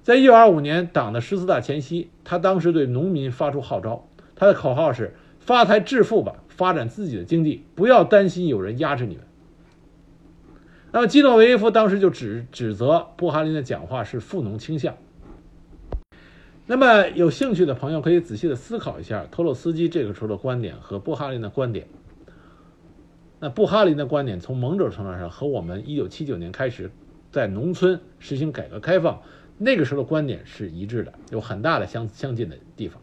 [0.03, 9.23] 在一九二五年党的十四大前夕，他当时对农民发出号召，他的口号是“发财致富吧，发展自己的经济，不要担心有人压制你们”。
[10.93, 14.95] 那么基诺维耶夫当时就指指责布哈林的讲话是富农倾向。
[16.67, 21.87] 那么有兴趣的朋友可以仔细的思考一下托洛斯基这个时候的观点和布哈林的观点。
[23.39, 26.89] 那布哈林的观点从某种程度上和我们一九七九年开始
[27.31, 29.21] 在农村实行改革开放
[29.57, 33.01] 那个时候的观点是一致的，有很大的相相近的地方。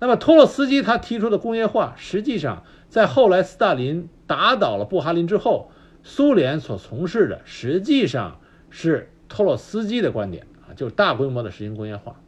[0.00, 5.70] 那么托洛斯基他提出的工业化，实际上在后来斯大林打倒了布哈林之后，
[6.02, 12.20] 苏联所从事的实际上是托洛斯基的观点啊，就是大规模的实行工业化。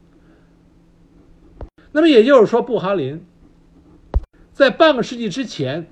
[1.92, 3.25] 那么也就是说，布哈林
[4.53, 5.87] 在半个世纪之前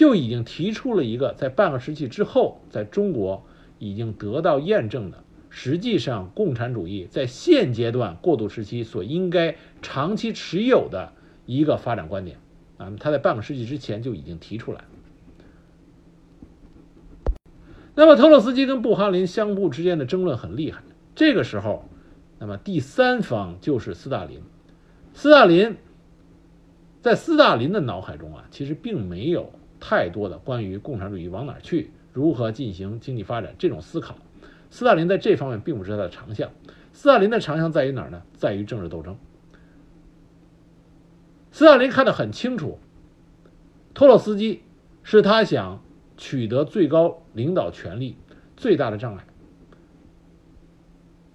[0.00, 3.44] 就已经提出了一个在半个世纪之后在中国
[3.78, 11.12] 已经得到验证的，实际上共产主义在现阶段过渡时期所应该长期持有的
[11.44, 12.38] 一个发展观点
[12.78, 14.84] 啊，他在半个世纪之前就已经提出来。
[17.94, 20.82] 那么，特洛斯基跟布哈林相互之间的争论很厉害。
[21.14, 21.90] 这个时候，
[22.38, 24.40] 那么第三方就是斯大林。
[25.12, 25.76] 斯大林
[27.02, 34.14] 在斯大林的脑海中啊，其实并没有太多的关于共产主义往哪去、如何进行经济发展这种思考。
[34.70, 36.50] 斯大林在这方面并不是他的长项。
[36.92, 38.22] 斯大林的长项在于哪儿呢？
[38.34, 39.16] 在于政治斗争。
[41.50, 42.78] 斯大林看得很清楚，
[43.94, 44.62] 托洛斯基
[45.02, 45.82] 是他想
[46.16, 48.16] 取得最高领导权力
[48.56, 49.24] 最大的障碍。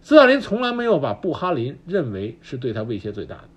[0.02, 3.50] 斯大林从来没有把布哈林认为是对他威胁最大的。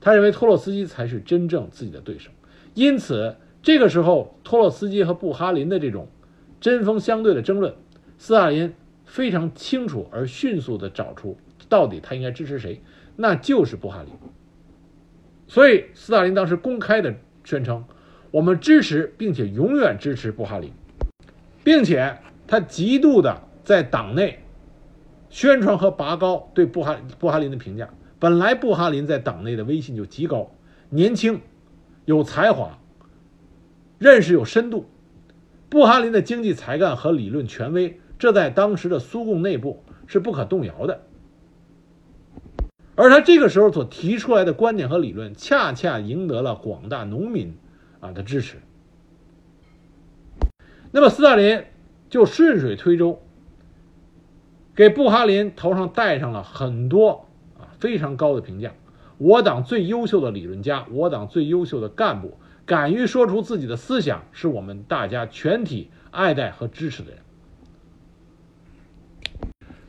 [0.00, 2.30] 他认为托洛斯基才是真正自己的对手，
[2.74, 3.36] 因此
[3.68, 6.08] 这个时候托洛斯基和布哈林的这种
[6.58, 7.74] 针锋相对的争论，
[8.16, 8.72] 斯大林
[9.04, 11.36] 非常清楚而迅速地找出
[11.68, 12.80] 到底他应该支持谁，
[13.14, 14.14] 那就是布哈林。
[15.48, 17.84] 所以斯大林当时公开的宣称
[18.32, 20.72] ：“我们支持并且永远支持布哈林。”
[21.62, 24.42] 并且他极度的在党内
[25.28, 27.90] 宣传和拔高对布哈布哈林的评价。
[28.18, 30.50] 本来布哈林在党内的威信就极高，
[30.88, 31.42] 年轻，
[32.06, 32.77] 有才华，
[33.98, 34.86] 认识有深度。
[35.68, 41.02] 布哈林的经济才干和理论权威，这在当时的苏共内部是不可动摇的。
[42.94, 47.54] 而他这个时候所提出来的观点和理论，恰恰赢得了广大农民
[48.00, 48.56] 啊的支持。
[50.90, 51.64] 那么斯大林
[52.08, 53.20] 就顺水推舟，
[54.74, 57.26] 给布哈林头上戴上了很多
[57.58, 58.72] 啊非常高的评价。
[59.18, 62.38] 我党最优秀的理论家，我党最优秀的干部。
[62.68, 67.20] 敢于说出自己的思想，是我们大家全体爱戴和支持的人。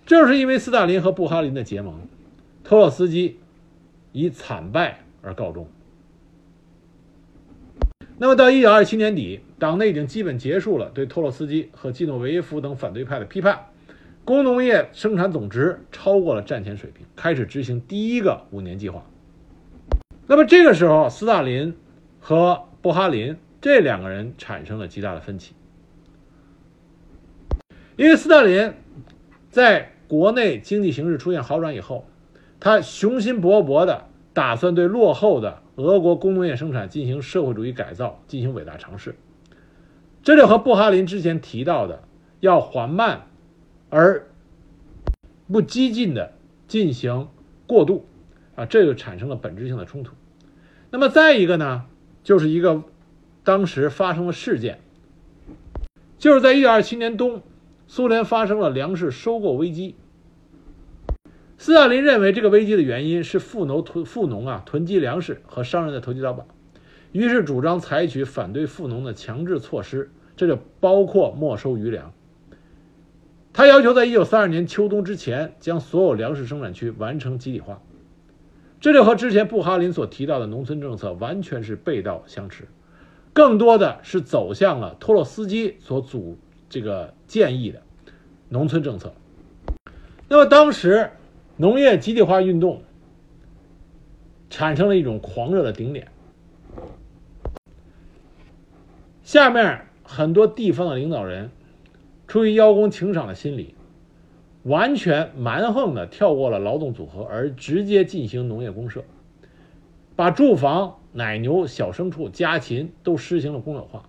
[0.06, 2.08] 正是因为斯大林和布哈林的结盟，
[2.64, 3.38] 托洛斯基
[4.14, 5.68] 以惨败而告终。
[8.18, 13.66] 那么，到一九二七年底，党内已经基本结束了对托洛斯基和季诺维耶夫等反对派的批判，
[14.24, 19.06] 工农业生产总值超过了战前水平，开始执行第一个五年计划。
[20.28, 21.76] 那么，这个时候，斯大林
[22.22, 25.54] 和布哈林这两个人产生了极大的分歧，
[27.98, 28.74] 因为斯大林
[29.50, 32.08] 在国内经济形势出现好转以后，
[32.60, 39.16] 他雄心勃勃的打算对落后的俄国工农业生产进行社会主义改造，进行伟大尝试。
[40.24, 42.04] 这就和布哈林之前提到的
[42.40, 43.28] 要缓慢
[43.90, 44.28] 而
[45.52, 46.34] 不激进的
[46.68, 47.28] 进行
[47.68, 48.06] 过渡
[48.56, 50.14] 啊，这就产生了本质性的冲突。
[50.92, 51.86] 那么再一个呢？
[52.30, 52.84] 就是一个
[53.44, 54.82] 当时发生的事件，
[56.20, 57.42] 就是在一九二七年冬，
[57.88, 59.96] 苏联发生了粮食收购危机。
[61.58, 66.46] 斯大林认为这个危机的原因是富农囤富农啊囤积粮食和商人的投机倒把，
[67.14, 72.14] 于是主张采取反对富农的强制措施，这就包括没收余粮。
[73.54, 77.82] 他要求在一九三二年秋冬之前将所有粮食生产区完成集体化。
[78.82, 82.68] 这就和之前布哈林所提到的农村政策完全是背道相驰，
[83.34, 86.38] 更多的是走向了托洛斯基所组
[86.70, 87.82] 这个建议的
[88.48, 89.14] 农村政策。
[90.30, 91.12] 那么当时
[91.58, 92.84] 农业集体化运动
[94.50, 96.08] 产生了一种狂热的顶点，
[99.24, 101.52] 下面很多地方的领导人
[102.28, 103.76] 出于邀功请赏的心理。
[104.64, 109.04] 完全蛮横的跳过了劳动组合，而直接进行农业公社，
[110.16, 114.04] 把住房、奶牛、小牲畜、家禽都实行了公有化。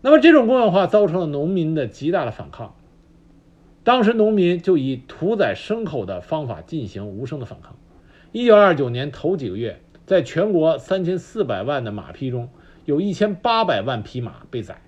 [0.00, 2.74] 那么这种公有化造成了农民的极大的反抗，
[3.84, 7.76] 当时农民就以屠宰牲口的方法进行无声的反抗。
[8.32, 12.48] 一九二九年头几个月，在全国三千四百万的马匹中，
[12.84, 14.82] 有一千八百万匹马被宰，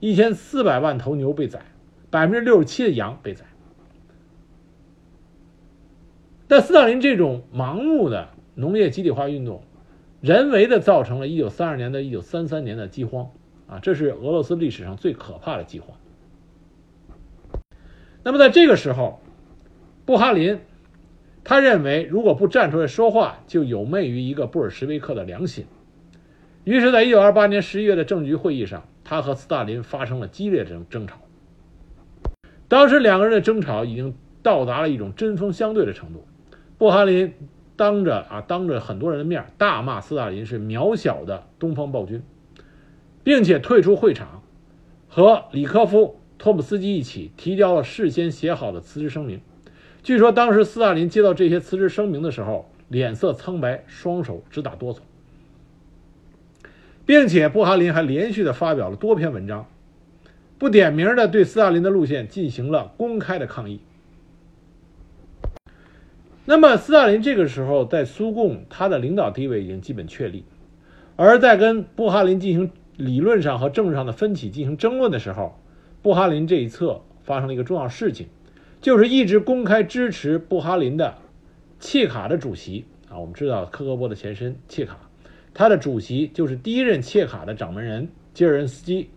[0.00, 1.60] 一千四百万头牛被宰。
[2.10, 3.44] 百分之六十七的羊被宰，
[6.48, 9.62] 但斯大林这种盲目的农业集体化运动，
[10.20, 13.30] 人为的造成了一九三二年的一九三三年的饥荒
[13.68, 15.96] 啊，这是俄罗斯历史上最可怕的饥荒。
[18.24, 19.20] 那么在这个时候，
[20.04, 20.58] 布哈林
[21.44, 25.64] 他认为，如果不站出来说话，就有昧于一个布尔什维克的良心。
[26.64, 31.16] 于是，在一九二八年十一月的政局会议上，他和斯大林发生了激烈争争吵。
[32.70, 36.24] 当时两个人的争吵已经到达了一种针锋相对的程度，
[36.78, 37.34] 布哈林
[37.74, 42.22] 当着啊当着很多人的面大骂斯大林是渺小的东方暴君，
[43.24, 44.44] 并且退出会场，
[45.08, 49.40] 和里科夫、托姆斯基一起提交了事先写好的辞职声明。
[50.04, 55.00] 据说当时斯大林接到这些辞职声明的时候，脸色苍白，双手直打哆嗦，
[57.04, 59.66] 并且布哈林还连续的发表了多篇文章。
[60.60, 63.80] 不点名的对斯大林的路线进行了公开的抗议。
[66.44, 70.44] 那么，斯大林这个时候在苏共，他的领导地位已经基本确立。
[71.16, 75.58] 而在跟布哈林进行理论上和政治上的分歧进行争论的时候，
[76.02, 78.26] 布哈林这一侧发生了一个重要事情，
[78.82, 81.14] 就是一直公开支持布哈林的
[81.78, 84.98] 契卡的主席啊，我们知道科格波的前身契卡，
[85.54, 89.08] 他的主席就是第一任契卡的掌门人吉尔任斯基。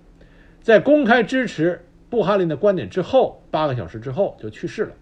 [0.63, 4.93] 在公开支持布哈林的观点之后，八个小时之后就去世了。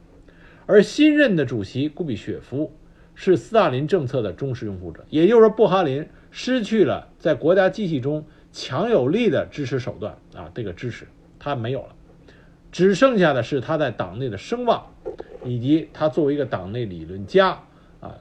[0.65, 2.73] 而新任的主席古比雪夫
[3.13, 11.05] 是斯大林政策的忠实拥护者，也就是说，布哈林失去了在国家机器中强有力的支持手段啊，这个支持
[11.37, 11.95] 他没有了，
[12.71, 14.87] 只剩下的是他在党内的声望，
[15.45, 17.59] 以及他作为一个党内理论家
[17.99, 18.17] 啊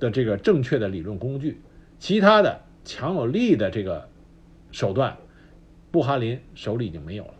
[0.00, 1.60] 的这个正确的理论工具，
[1.98, 4.08] 其他的强有力的这个
[4.72, 5.18] 手段。
[5.96, 7.32] 布哈林手里已经没有了。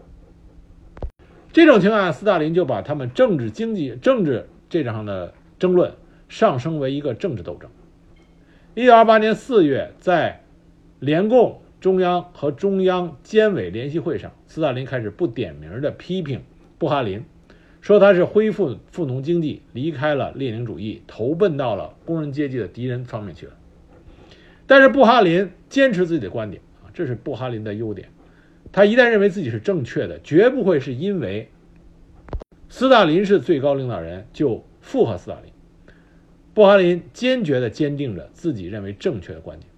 [1.52, 5.92] 这种情况下，斯大林就把他们政治、经济、政治这上的争论
[6.30, 7.68] 上升为一个政治斗争。
[8.74, 10.42] 一九二八年四月，在
[11.00, 16.40] 联共中央和中央监委联席会上，斯大林开始不点名的批评
[16.78, 17.22] 布哈林，
[17.82, 23.52] 说他是恢复富农经济，离开了列宁主义，投奔到了工人阶级的敌人方面去了。
[24.66, 28.09] 但是布哈林坚持自己的观点啊，这是布哈林的优点。
[28.77, 31.49] 他一旦认为自己是正确的，绝不会是因为
[32.68, 35.51] 斯大林是最高领导人就附和斯大林。
[36.53, 39.70] 布哈林坚决地坚定着自己认为正确的观点。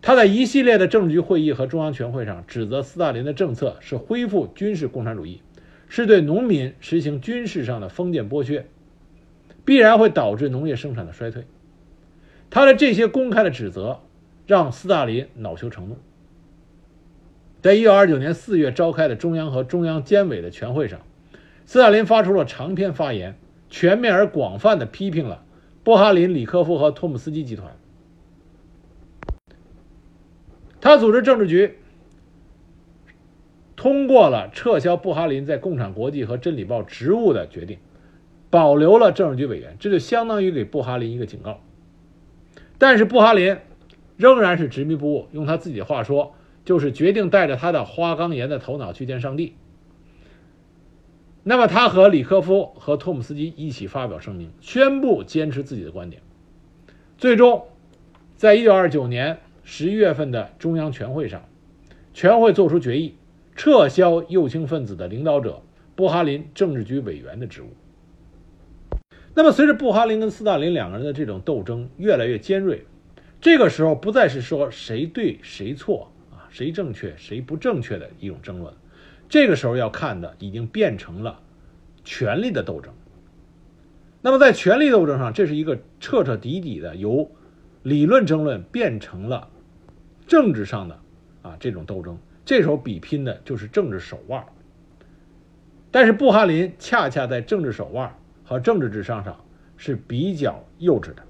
[0.00, 5.42] 他在一系列的政治局会议和中央全会上指责斯大林的政策是恢复军事共产主义，
[5.88, 8.64] 是对农民实行军事上的封建剥削，
[9.64, 11.42] 必然会导致农业生产的衰退。
[12.48, 14.02] 他的这些公开的指责，
[14.46, 15.98] 让斯大林恼羞成怒。
[17.62, 21.00] 在一九二九年四月召开的中央和中央监委的全会上，
[21.64, 23.36] 斯大林发出了长篇发言，
[23.68, 25.44] 全面而广泛的批评了
[25.82, 27.76] 波哈林、里科夫和托姆斯基集团。
[30.80, 31.78] 他组织政治局
[33.74, 37.78] 通过了撤销布哈林在《共产国际》和《真理报》职务的决定，
[38.48, 41.60] 保留了政治局委员，这就相当于给布哈林一个警告。
[42.78, 43.56] 但是布哈林
[44.16, 46.35] 仍然是执迷不悟，用他自己的话说，
[46.66, 49.54] 就是决定带着他的花岗岩的头脑去见上帝。
[51.42, 56.20] 那么他和里科夫和托姆斯基一起发表声明，宣布坚持自己的观点。
[57.16, 57.68] 最终，
[58.36, 61.48] 在一九二九年十一月份的中央全会上，
[62.12, 63.14] 全会作出决议，
[63.54, 65.62] 撤销右倾分子的领导者
[65.94, 67.68] 布哈林政治局委员的职务。
[69.34, 72.84] 那么，随着布哈林跟斯大林两个人的这种斗争越来越尖锐，
[73.40, 76.10] 这个时候不再是说谁对谁错，
[76.56, 78.72] 谁正确谁不正确的一种争论，
[79.28, 81.38] 这个时候要看的已经变成了
[82.02, 82.94] 权力的斗争。
[84.22, 87.30] 那么，在权力斗争上，这是一个彻彻底底的由
[87.82, 89.50] 理论争论变成了
[90.26, 90.98] 政治上的
[91.42, 92.16] 啊这种斗争。
[92.46, 94.42] 这时候比拼的就是政治手腕。
[95.90, 98.16] 但是布哈林恰恰在政治手腕。
[98.48, 99.44] 和政治智商上
[99.76, 101.22] 是比较幼稚的，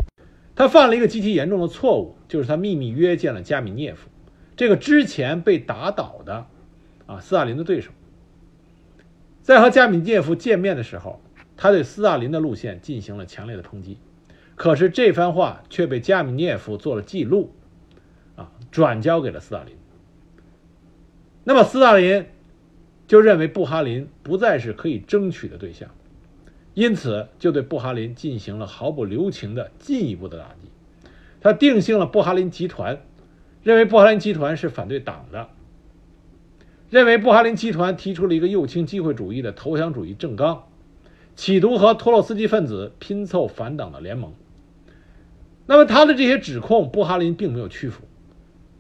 [0.55, 4.11] 他犯了一个极其严重的错误，就是他秘密约见了加米涅夫，
[4.57, 6.47] 这个之前被打倒的
[7.07, 7.93] 啊斯大林的对手。
[9.43, 11.21] 在和加米涅夫见面的时候，
[11.57, 13.99] 他对斯大林的路线进行了强烈的抨击，
[14.57, 17.53] 可是这番话却被加米涅夫做了记录，
[18.35, 19.77] 啊转交给了斯大林。
[21.45, 22.27] 那么斯大林
[23.07, 25.89] 就认为布哈林不再是可以争取的对象。
[26.75, 30.69] 因此，就对布哈林进行了毫不留情的进一步的打击。
[31.41, 33.01] 他定性了布哈林集团，
[33.67, 35.49] 认为布哈林集团是反对党的，
[36.89, 40.69] 认为布哈林集团提出了一个右倾机会主义的投降主义政纲，
[41.35, 44.35] 企图和托洛斯基分子拼凑反党的联盟。
[45.67, 48.05] 那么，他的这些指控，布哈林并没有屈服。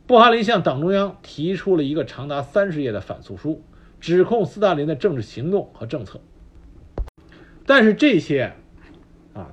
[0.07, 3.65] 布哈林向党中央提出了一个长达三十页的反诉书，
[3.99, 6.21] 指控斯大林的政治行动和政策。
[7.67, 8.53] 但是这些，
[9.35, 9.51] 啊，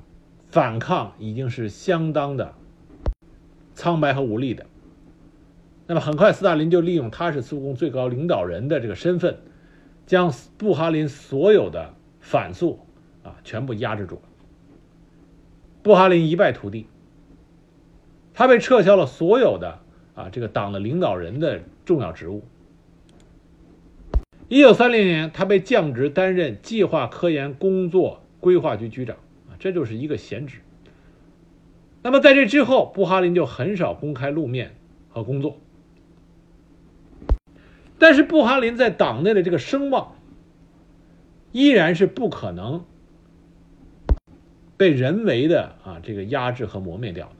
[0.51, 2.53] 反抗已经是相当的
[3.73, 4.67] 苍白和无力的。
[5.93, 9.37] 那么很快，斯大林就利用他是苏共最高领导人的这个身份，
[10.07, 12.79] 将布哈林所有的反诉
[13.21, 14.21] 啊全部压制住了。
[15.83, 16.87] 布哈林一败涂地，
[18.33, 19.81] 他被撤销了所有的
[20.15, 22.43] 啊这个党的领导人的重要职务。
[24.47, 29.17] 一九三零年，他被降职，担任计划科研工作规划局局长
[29.47, 30.57] 啊，这就是一个闲职。
[32.01, 34.75] 那么在这之后，布哈林就很少公开露面
[35.09, 35.59] 和工作。
[37.99, 40.15] 但是布哈林在党内的这个声望，
[41.51, 42.85] 依然是不可能
[44.77, 47.35] 被人为的啊这个压制和磨灭掉的。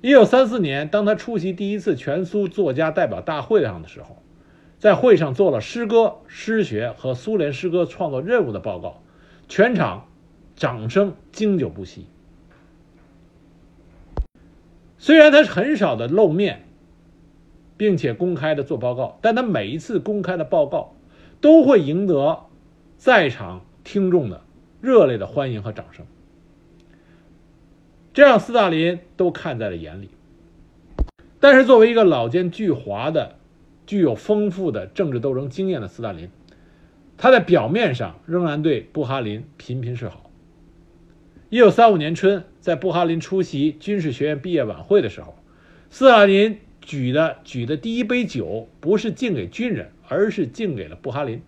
[0.00, 4.18] 一九三四年，当他出席第一次全苏作家代表大会上的时候。
[4.76, 9.02] 在会上做了诗歌、诗学和苏联诗歌创作任务的报告，
[9.48, 10.08] 全场
[10.56, 12.06] 掌声经久不息。
[14.98, 16.63] 虽然他很少的露面，
[17.76, 20.94] 并且公开的做报告，但他每一次公开的报告
[21.40, 22.44] 都会赢得
[22.96, 24.42] 在场听众的
[24.80, 26.06] 热烈的欢迎和掌声，
[28.12, 30.10] 这让斯大林都看在了眼里。
[31.40, 33.36] 但是，作为一个老奸巨猾的。
[33.86, 36.30] 具有丰富的政治斗争经验的斯大林，
[37.18, 40.30] 他在表面上仍然对布哈林频频示好。
[41.50, 45.34] 一九三五年春，在布哈林出席军事学院毕业晚会的时候，
[45.90, 51.40] 斯大林举的举的第一杯酒不是敬给军人，而是敬给了布哈林。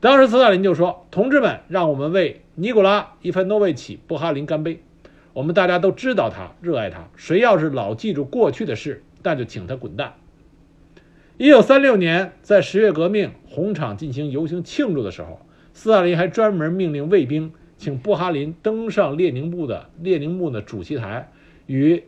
[0.00, 4.80] 当时斯大林就说：“同志们，让我们为尼古拉·伊凡诺维奇·布哈林干杯！
[5.32, 7.08] 我们大家都知道他，热爱他。
[7.16, 10.14] 谁要是老记住过去的事，那就请他滚蛋。”
[11.36, 15.40] 一九三六年，在十月革命红场进行游行庆祝的时候，
[15.72, 21.32] 斯大林还专门命令卫兵请布哈林登上列宁墓的列宁墓的主席台，
[21.66, 22.04] 与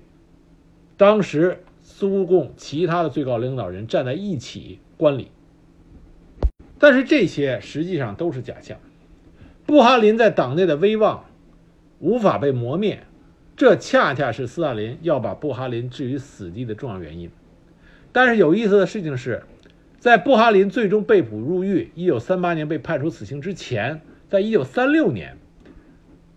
[1.01, 5.31] 当时苏共其他的最高领导人站在一起观礼。
[6.79, 8.77] 但是这些实际上都是假象，
[9.65, 11.25] 布哈林在党内的威望
[12.01, 13.05] 无法被磨灭，
[13.57, 17.31] 这恰恰是斯大林要把布哈林置于死地的重要原因。
[18.13, 19.43] 但是有意思的事情是，
[19.99, 25.39] 在布哈林最终被捕入狱，1938年被判处死刑之前，在1936年，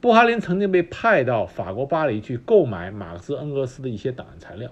[0.03, 4.69] 布哈林曾经被派到法国巴黎去购买马克思恩格斯的一些档案材料，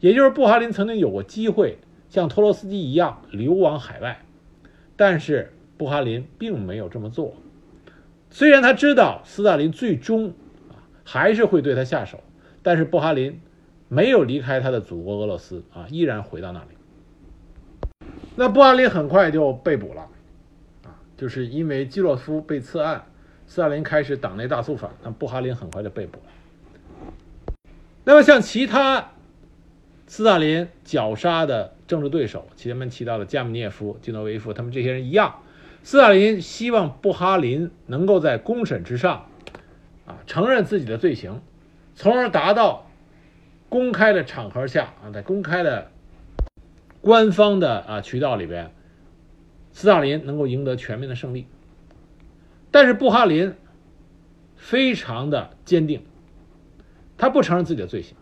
[0.00, 1.76] 也就是布哈林曾经有过机会
[2.08, 4.22] 像托洛斯基一样流亡海外。
[4.96, 7.34] 但是布哈林并没有这么做，
[8.30, 10.28] 虽然他知道斯大林最终
[10.70, 12.20] 啊还是会对他下手，
[12.62, 13.42] 但是布哈林
[13.88, 18.06] 没有离开他的祖国俄罗斯啊，依然回到那里。
[18.36, 20.08] 那布哈林很快就被捕了，
[20.84, 23.04] 啊，就是因为基洛夫被刺案，
[23.52, 27.12] 斯大林开始党内大肃反，那布哈林很快就被捕了。
[28.04, 29.10] 那么像其他
[30.06, 31.74] 斯大林绞杀的。
[31.86, 35.42] 政治对手，前面提到的加米涅夫、基诺维夫，他们这些人一样，
[35.82, 39.26] 斯大林希望布哈林能够在公审之上，
[40.06, 41.42] 啊，承认自己的罪行，
[41.94, 42.86] 从而达到
[43.68, 45.90] 公开的场合下啊，在公开的
[47.02, 48.72] 官方的啊渠道里边，
[49.72, 51.46] 斯大林能够赢得全面的胜利。
[52.72, 53.54] 但是布哈林
[54.56, 56.02] 非常的坚定，
[57.16, 58.16] 他不承认自己的罪行。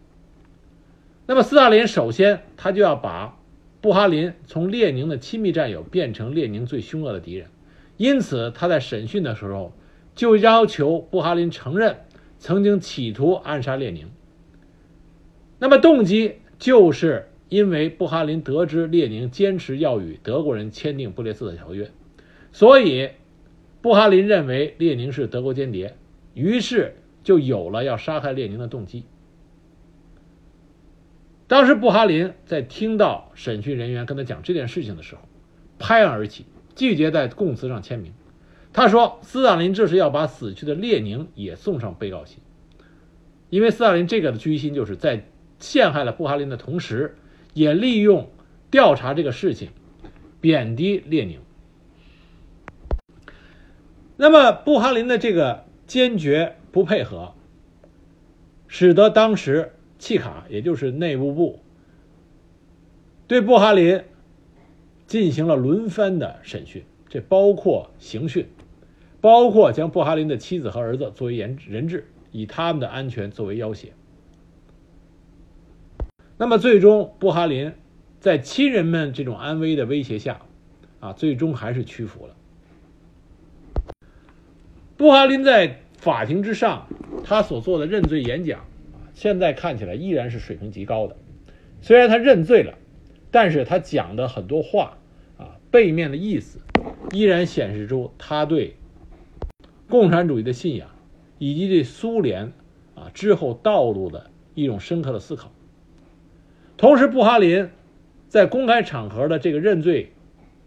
[1.26, 3.38] 那么斯大林首先他就要把。
[3.82, 7.48] 布哈林从列宁的亲密战友变成列宁最凶恶的敌人，
[7.96, 9.72] 因此他在审讯的时候
[10.14, 11.96] 就要求布哈林承认
[12.38, 14.10] 曾经企图暗杀列宁。
[15.58, 21.90] 那么动机就是因为布哈林得知列宁坚持要与德国人签订布列斯特条约，
[22.52, 23.08] 所以
[23.82, 25.96] 布哈林认为列宁是德国间谍，
[26.34, 29.04] 于是就有了要杀害列宁的动机。
[31.46, 35.22] 当时布哈林在听到审讯人员跟他讲这件事情的时候，
[35.78, 36.44] 拍案而起，
[36.76, 38.12] 拒绝在供词上签名。
[38.72, 42.36] 他说：“斯大林这是要把死去的列宁也送上被告席，
[43.48, 45.26] 因为斯大林这个的居心就是在
[45.58, 47.16] 陷害了布哈林的同时，
[47.52, 48.30] 也利用
[48.70, 49.70] 调查这个事情
[50.40, 51.40] 贬低列宁。
[54.20, 57.32] 那么布哈林的这个坚决不配合，
[58.68, 61.58] 使得当时。”契卡，也就是内务部，
[63.28, 64.02] 对布哈林
[65.06, 68.48] 进行了轮番的审讯，这包括刑讯，
[69.20, 73.92] 包括将布哈林的妻子和儿子作为人人质，以他们的安全作为要挟。
[76.38, 77.74] 那么，最终布哈林
[78.20, 80.40] 在亲人们这种安危的威胁下，
[81.00, 82.34] 啊，最终还是屈服了。
[85.00, 86.86] 布哈林在法庭之上，
[87.24, 88.66] 他所做的认罪演讲。
[89.14, 91.16] 现在看起来依然是水平极高的，
[91.80, 92.74] 虽然他认罪了，
[93.30, 94.98] 但是他讲的很多话
[95.38, 96.58] 啊，背面的意思
[97.12, 98.76] 依然显示出他对
[99.88, 100.90] 共产主义的信仰，
[101.38, 102.52] 以及对苏联
[102.94, 105.50] 啊之后道路的一种深刻的思考。
[106.76, 107.70] 同时，布哈林
[108.28, 110.12] 在公开场合的这个认罪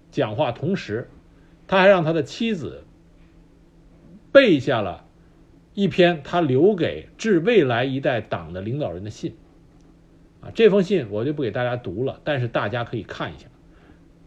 [0.10, 1.08] 讲话同时，
[1.68, 2.84] 他还让他的妻子
[4.34, 5.06] 背下了。
[5.76, 9.36] 一篇他留给致未来一代党的领导人的信，
[10.40, 13.48] 啊，这封信我就不给大家读了，但是大家可以看一下，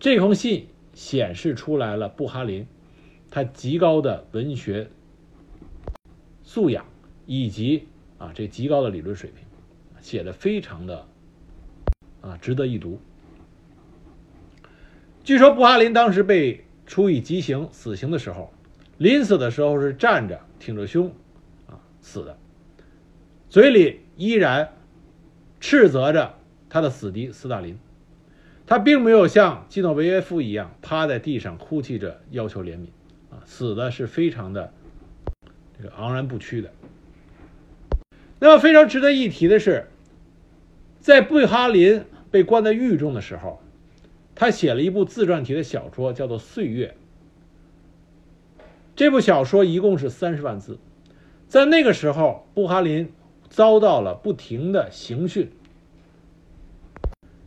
[0.00, 2.66] 这封信显示出来了布哈林
[3.30, 4.88] 他极高的文学
[6.42, 6.84] 素养
[7.26, 7.86] 以及
[8.18, 9.44] 啊这极高的理论水平，
[10.00, 11.06] 写的非常的
[12.22, 13.00] 啊值得一读。
[15.22, 18.52] 据说布哈林当时被处以极刑死刑的时候，
[18.98, 21.12] 临死的时候是站着挺着胸。
[21.66, 22.38] 啊死的，
[23.50, 24.72] 嘴里依然
[25.58, 26.34] 斥责着
[26.68, 27.78] 他的死敌斯大林，
[28.64, 32.86] 他并没有像基诺维耶夫一样趴在地上哭泣着要求怜悯，
[33.30, 34.72] 啊，死的是非常的
[35.76, 36.70] 这个昂然不屈的。
[38.38, 39.88] 那么非常值得一提的是，
[41.00, 43.60] 在布哈林被关在狱中的时候，
[44.34, 46.94] 他写了一部自传体的小说，叫做《岁月》。
[48.96, 50.78] 这部小说一共是三十万字。
[51.48, 53.12] 在那个时候，布哈林
[53.50, 55.50] 遭到了不停的刑讯，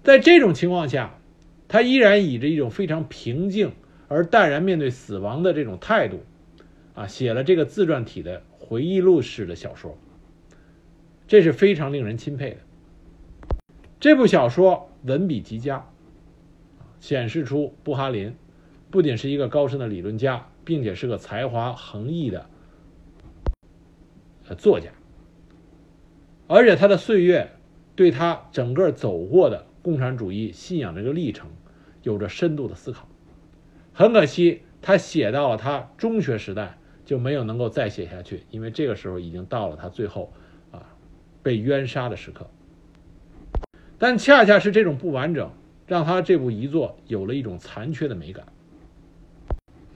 [0.04, 1.18] 在这种情况下，
[1.68, 3.74] 他依然以着一种非常平静
[4.08, 6.22] 而淡然面对死亡的这种态度，
[6.94, 9.98] 啊，写了这个自传体的回忆录式的小说，
[11.28, 12.58] 这是非常令人钦佩的。
[14.00, 15.90] 这部小说文笔极佳，
[17.02, 18.36] 显示出布哈林
[18.92, 22.46] 不仅是一个高深的理论家，并且是个才华横溢的
[24.56, 24.92] 作家，
[26.46, 27.50] 而且他的岁月
[27.96, 31.50] 对他整个走过的共产主义信仰这个历程
[32.04, 33.08] 有着深度的思考。
[33.92, 40.32] 很可惜，他写到了他中学时代就没有能够再写下去，因为这个时候已经到了他最后
[40.70, 40.86] 啊
[41.42, 42.48] 被冤杀的时刻。
[43.98, 45.52] 但恰恰是这种不完整，
[45.88, 48.46] 让他这部遗作有了一种残缺的美感。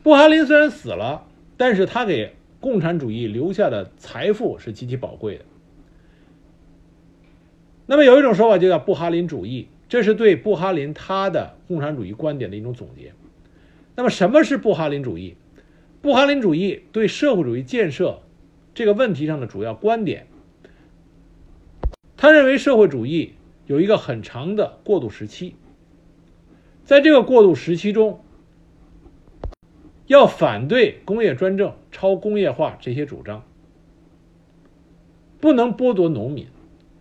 [0.04, 1.26] 布哈林虽然死了，
[1.56, 5.45] 但是他给共产主义留下的财富是极其宝贵的。
[7.86, 13.14] 那么有一种说法就叫布哈林主义，这是对布哈林他的共产主义观点的一种总结。
[13.95, 15.38] 那么什么是布哈林主义？
[16.01, 18.20] 布哈林主义对社会主义建设
[18.76, 20.28] 这个问题上的主要观点，
[22.18, 23.36] 他认为社会主义
[23.68, 25.56] 有一个很长的过渡时期，
[26.84, 28.20] 在这个过渡时期中。
[30.14, 33.43] 要反对工业专政、超工业化这些主张，
[35.39, 36.45] 不能剥夺农民。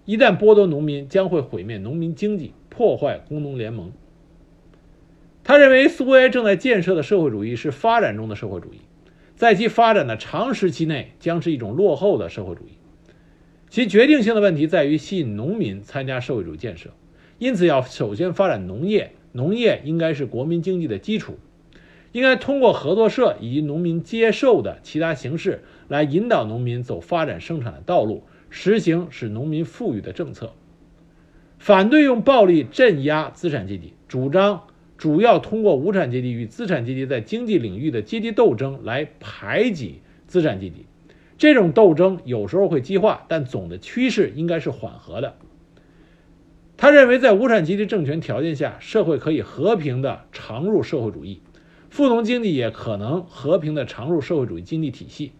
[0.06, 3.92] 一旦剥夺农民，将会毁灭农民经济，破坏工农联盟。
[5.44, 8.78] 他认为，苏维埃正在建设的社会主义是发展中的社会主义，
[9.36, 12.70] 在其发展的长时期内将是一种落后的社会主义。
[13.68, 16.88] 其决定性的问题在于吸引农民参加社会主义建设，
[17.38, 21.36] 因此要首先发展农业，农业应该是国民经济的基础。
[22.12, 30.52] 应该通过合作社以及农民接受的其他形式来引导农民走发展生产的道路，实行使农民富裕的政策。
[31.58, 34.64] 反对用暴力镇压资产阶级，主张
[34.98, 40.86] 主要通过无产阶级与资产阶级在经济领域的阶级斗争来排挤资产阶级。
[41.38, 45.34] 这种斗争有时候会激化，但总的趋势应该是缓和的。
[46.76, 51.40] 他认为，在无产阶级政权条件下，社会可以和平地常入社会主义。
[51.92, 55.32] 富农经济也可能和平地常入社会主义经济体系，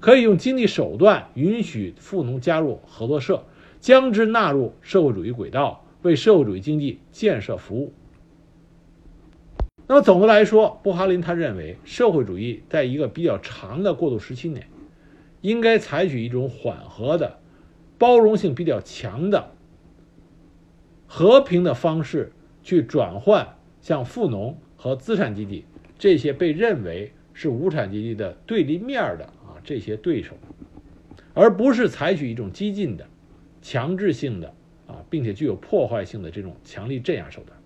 [0.00, 3.44] 可以用经济手段允许富农加入合作社，
[3.78, 7.92] 将之纳入社会主义轨道，为社会主义经济建设服务。
[9.86, 14.64] 那么总的来说，布哈林他认为，社会主义在一个比较长的过渡时期内，
[15.42, 17.38] 应该采取一种缓和的、
[17.98, 19.50] 包容性比较强的、
[21.06, 22.32] 和平的方式
[22.62, 25.66] 去转换向富农和资产阶级。
[25.98, 30.36] 这些被认为是无产阶级的对立面的啊，这些对手，
[31.34, 33.06] 而不是采取一种激进的、
[33.60, 34.54] 强制性的
[34.86, 37.58] 啊，并且具有破坏性的这种强力镇压手段。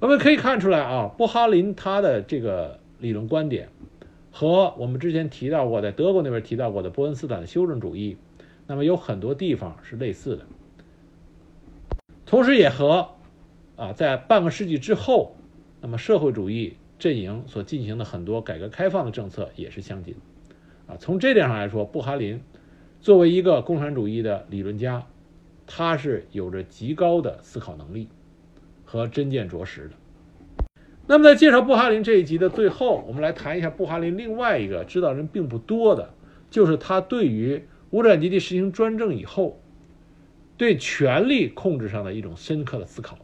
[0.00, 3.68] 我们可以看出来啊，布哈林他的这个理论观点
[4.32, 8.16] 和我们之前提到过，在德国那边提到过的波恩斯坦的修正主义，
[8.66, 10.46] 那么有很多地方是类似的，
[12.26, 13.08] 同时也和
[13.76, 15.36] 啊，在半个世纪之后，
[15.80, 16.74] 那么社会主义。
[16.98, 20.16] 阵营所进行的很多改革开放的政策也是相近，
[20.86, 22.40] 啊，从这点上来说，布哈林
[23.00, 25.06] 作为一个共产主义的理论家，
[25.66, 28.08] 他是有着极高的思考能力
[28.84, 29.94] 和真见着实的。
[31.06, 36.12] 那么在介绍布哈林这一集的最后，我们来谈一下布哈林另外一个知道人并不多的，
[36.50, 39.60] 就是他对于无产阶级实行专政以后，
[40.56, 43.16] 对权力控制上的一种深刻的思考。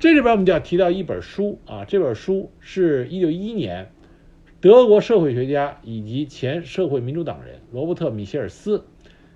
[0.00, 3.92] 这里边我们就要提到一本书啊，这本书是一九一一年
[4.58, 8.82] 德国社会学家以及前社会民主党人罗伯特·米歇尔斯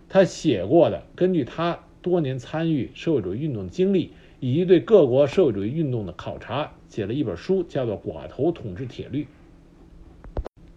[0.08, 9.24] 他写过的，根据他多年参与社会主义运动的经历以及对各国社会主义运动的考察，写了一本书，叫做《寡头统治铁律》。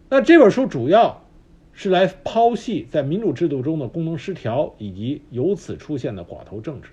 [0.10, 1.24] 那这本书主要
[1.72, 6.90] 是来剖析在民主制度中的功能失调以及由此出现的寡头政治。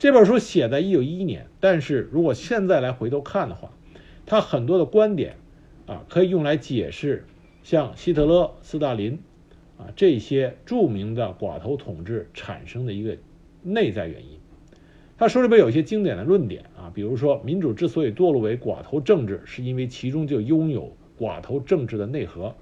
[0.00, 3.70] 这本书写在一九一一年，但是如果现在来回头看的话，
[4.24, 5.36] 他很多的观点
[5.84, 7.26] 啊，可以用来解释
[7.62, 9.18] 像希特勒、斯大林
[9.76, 13.18] 啊这些著名的寡头统治产生的一个
[13.62, 14.38] 内在原因。
[15.18, 22.54] 他书里边有一些经典的论点啊，比如说民主之所以堕落为寡头政治，是因为其中就拥有寡头政治的内核。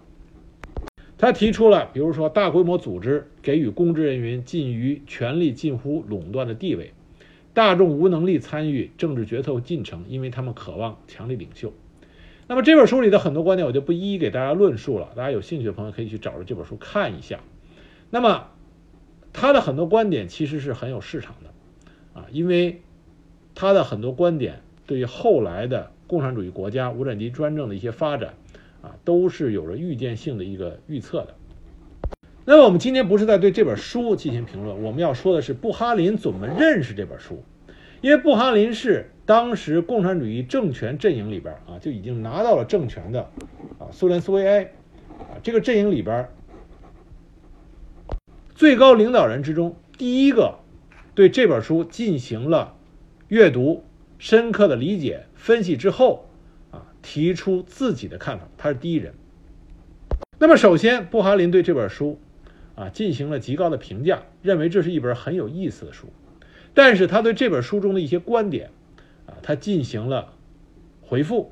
[1.16, 6.92] 他提出了，比如说大规模组织给予公职人员近于权力近乎垄断的地位。
[7.58, 11.72] 大众无能力参与政治决策进程，因为他们渴望强力领袖。
[12.46, 15.08] 那么这本书里的很多观点，我就不一一给大家论述了。
[15.16, 17.40] 大家有兴趣的朋友可以去找着这本书看一下。
[18.10, 18.46] 那么
[19.32, 22.80] 他的很多观点其实是很有市场的，啊，因为
[23.56, 28.34] 他的很多观点对于后来的共产主义国家无产阶级专政的一些发展
[28.82, 31.34] 啊，都是有着预见性的一个预测的。
[32.50, 37.44] 那么我们今天不是在对这本书进行评论，我们要说的是布哈林怎么认识这本书，
[38.00, 43.30] 因为布哈林是当时共产主义政权阵营里边啊就已经拿到了政权的
[43.78, 44.64] 啊苏联苏维埃
[45.18, 46.26] 啊这个阵营里边
[48.54, 50.54] 最高领导人之中第一个
[51.14, 52.76] 对这本书进行了
[53.26, 53.84] 阅读、
[54.16, 56.30] 深刻的理解、分析之后
[56.70, 59.12] 啊提出自己的看法，他是第一人。
[60.38, 62.18] 那么首先，布哈林对这本书。
[62.78, 66.06] 啊，进行了极高的评价，认为这是一本很有意思的书，
[66.74, 68.70] 但是他对这本书中的一些观点，
[69.26, 70.32] 啊，他进行了
[71.00, 71.50] 回复，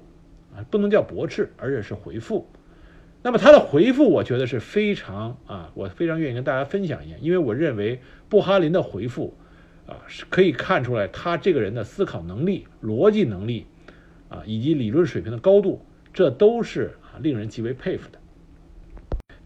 [0.55, 2.47] 啊，不能叫驳斥，而且是回复。
[3.23, 9.35] 那么他的回复，我觉得是非常啊，我非常愿意跟大家分享一下，因为我认为布哈林的回复，
[9.85, 13.67] 啊，是可以看出来他这个人的思考能力、逻辑能力，
[14.29, 18.21] 啊，以及理论水平的高度，这都是啊令人极为佩服的。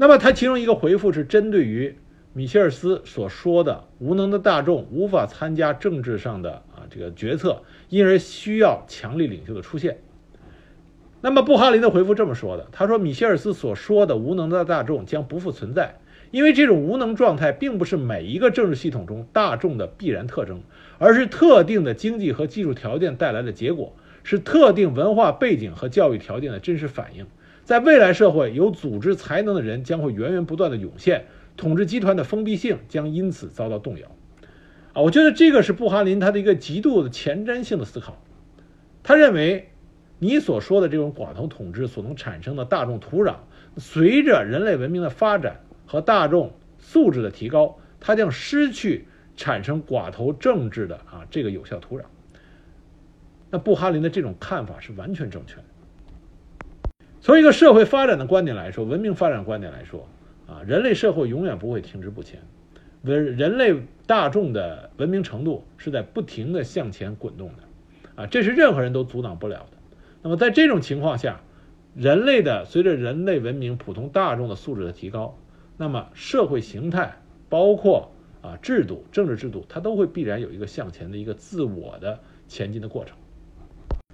[0.00, 1.94] 那么他其中一个回复是针对于
[2.32, 9.98] 米歇尔斯所说的无能的大众无法参加政治上的啊这个决策，因而需要强力领袖的出现。
[11.20, 15.96] 那么布哈林的回复这么说的，他说米歇尔斯所说的无能的大众将不复存在，
[16.30, 20.62] 因为这种无能状态并不是每一个政治系统中大众的必然特征，
[20.96, 27.26] 而是特定的经济和技术条件带来的结果，是特定文化背景和教育条件的真实反映。
[27.70, 34.08] 在未来社会，有组织才能的人将会源源不断的涌现，统治集团的封闭性将因此遭到动摇。
[34.92, 38.20] 啊，我觉得这个是布哈林他的一个极度的前瞻性的思考。
[39.04, 39.70] 他认为，
[40.18, 43.36] 你所说的这种寡头统治所能产生的大众土壤，
[43.76, 49.06] 随着人类文明的发展和大众素质的提高，它将失去
[49.36, 52.02] 产生寡头政治的啊这个有效土壤。
[53.48, 55.64] 那布哈林的这种看法是完全正确的。
[57.22, 60.08] 从一个社会发展的观点来说，文明发展观点来说，
[60.46, 62.40] 啊，人类社会永远不会停滞不前，
[63.02, 69.76] 文人类大众的文明程度是在不停的向前滚动的，啊，这是任何人都阻挡不了的。
[70.22, 71.42] 那么在这种情况下，
[71.94, 75.36] 人类的随着人类文明普通大众的素质的提高，
[75.76, 83.14] 那么社会形态包括啊制度、政治制度，它都会必然有一个向前的一个自我的前进的过程。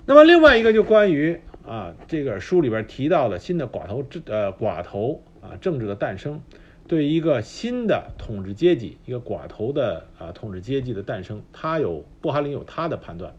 [0.07, 1.41] 那么另外一个就关于。
[1.67, 6.41] 啊，这个书里边提到的新的寡头制呃寡头啊政治的诞生，
[6.87, 13.35] 对一个新的统治阶级，一个寡头的啊统治阶级的诞生，他有布哈林有他的判断。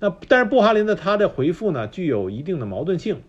[0.00, 3.22] 那但是布哈林的他的回复呢，具有一定的矛盾性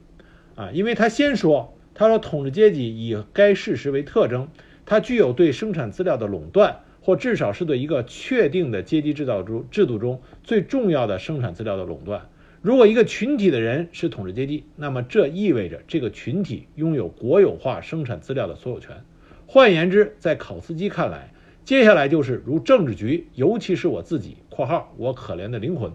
[0.55, 4.49] 啊，因为他先说，他说统治阶级以该事实为特征，
[4.85, 12.27] 它具有对生产资料的垄断，或至少是对一个确定的阶级制造中制度中最重要的生产资料的垄断。
[12.63, 19.03] 如果一个群体的人是统治阶级，那么这意味着这个群体拥有国有化生产资料的所有权。
[19.45, 21.33] 换言之，在考茨基看来，
[21.65, 25.91] 接下来就是如政治局，尤其是我自己（括号我可怜的灵魂），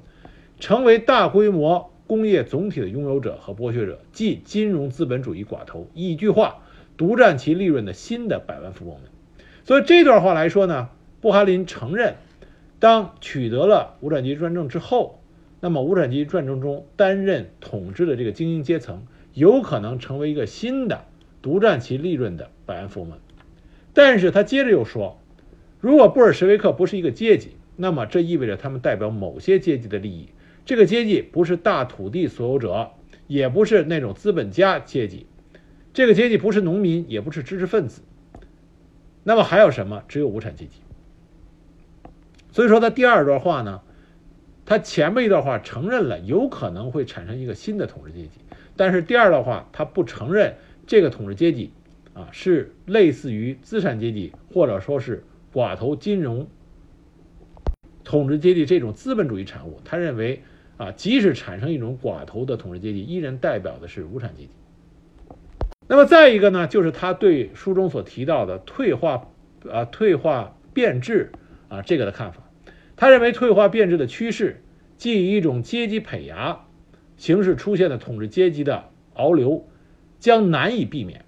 [0.60, 6.58] 成为大规模工业总体的拥有者和剥削者，即金融资本主义寡头，一句话
[6.98, 9.04] 独占其利润的新的百万富翁们。
[9.64, 10.90] 所以这段话来说呢，
[11.22, 12.16] 布哈林承认，
[12.78, 15.17] 当取得了无产阶级专政之后。
[15.60, 21.04] 那么，无产阶级战争中担任统治的这个精英阶层，有可能成为一个新的
[21.42, 23.18] 独占其利润的百万富翁。
[23.92, 25.20] 但是他接着又说，
[25.80, 30.28] 如果布尔什维克不是一个阶级，那么这意味着他们代表某些阶级的利益。
[30.64, 32.90] 这个阶级不是大土地所有者，
[33.26, 35.26] 也不是那种资本家阶级，
[35.92, 38.02] 这个阶级不是农民，也不是知识分子。
[39.24, 40.04] 那么还有什么？
[40.06, 40.78] 只有无产阶级。
[42.52, 43.80] 所以说，他第二段话呢？
[44.68, 48.32] 他前面一段话承认了有可能会产生一个新的统治阶级，
[48.76, 50.54] 但是第二段话他不承认
[50.86, 51.72] 这个统治阶级
[52.12, 56.46] 啊是类似于资产阶级或者说是寡头金融
[58.04, 59.80] 统治阶级这种资本主义产物。
[59.86, 60.42] 他认为
[60.76, 64.50] 啊，即使产生一种寡头的统治阶级，依然代表的是无产阶级。
[65.86, 69.26] 那么再一个呢，就是他对书中所提到的退化
[69.72, 71.32] 啊退化变质
[71.70, 72.42] 啊这个的看法。
[73.00, 74.60] 他认为退化变质的趋势，
[74.96, 76.64] 即以一种阶级胚芽
[77.16, 79.68] 形式出现的统治阶级的鏖流，
[80.18, 81.24] 将难以避免。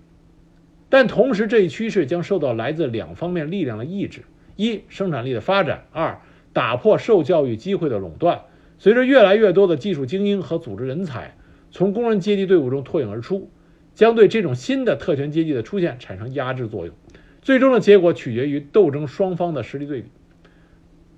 [0.88, 4.22] 但同时，这一趋势将受到来自两方面力量的抑制：
[4.56, 6.20] 一、生产力的发展；二、
[6.52, 8.40] 打破受教育机会的垄断。
[8.80, 11.36] 随着越来越多的技术精英和组织人才
[11.70, 13.48] 从工人阶级队伍中脱颖而出，
[13.94, 16.96] 将对这种新的特权阶级的出现产生压制作用。
[17.42, 20.08] 最终的结果取决于斗争双方的实力对比。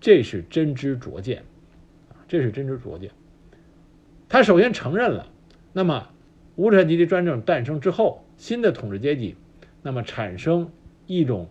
[0.03, 1.45] 这是真知灼见，
[2.11, 3.13] 啊，这是真知灼见。
[4.29, 5.29] 他首先承认了，
[5.73, 6.11] 那么
[6.57, 9.37] 无产阶级专政诞生之后，新的统治阶级，
[9.81, 10.69] 那么产生
[11.07, 11.49] 一种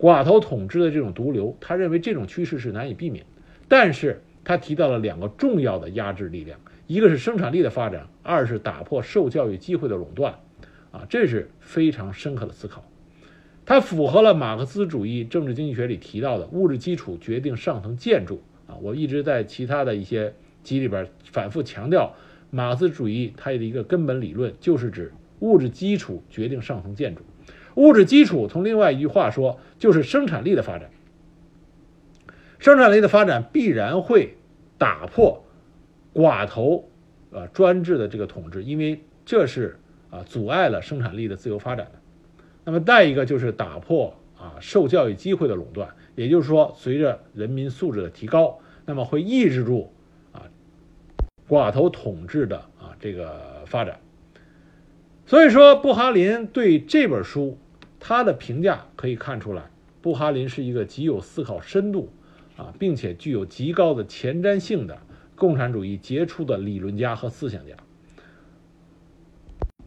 [0.00, 3.24] 寡头统治的这种毒瘤，他认为这种趋势是难以避免。
[3.68, 6.58] 但是他提到了两个重要的压制力量，
[6.88, 10.40] 一个是生产力的发展，二是打破受教育机会的垄断，
[10.90, 12.82] 啊，这是非常深刻的思考。
[13.68, 18.72] 它符合了马克思主义政治经济学里提到的物质基础决定上层建筑啊！
[18.80, 22.14] 我一直在其他的一些集里边反复强调，
[22.50, 27.20] 马克思主义它的一个根本理论就是指物质基础决定上层建筑。
[27.74, 30.88] 物质基础从另外一句话说就是生产力的发展，
[32.58, 34.38] 生产力的发展必然会
[34.78, 35.44] 打破
[36.14, 36.88] 寡头
[37.30, 42.00] 啊专制的这个统治，因为这是啊阻碍了生产力的自由发展的。
[42.68, 49.90] 那么再一个就是打破啊受教育机会的垄断，也就是说，随着人民素质的提高，那么会抑制住
[50.32, 50.42] 啊
[51.48, 53.98] 寡头统治的啊这个发展。
[55.24, 57.56] 所以说，布哈林对这本书
[57.98, 59.70] 他的评价可以看出来，
[60.02, 62.12] 布哈林是一个极有思考深度
[62.58, 64.98] 啊，并且具有极高的前瞻性的
[65.36, 67.74] 共产主义杰出的理论家和思想家。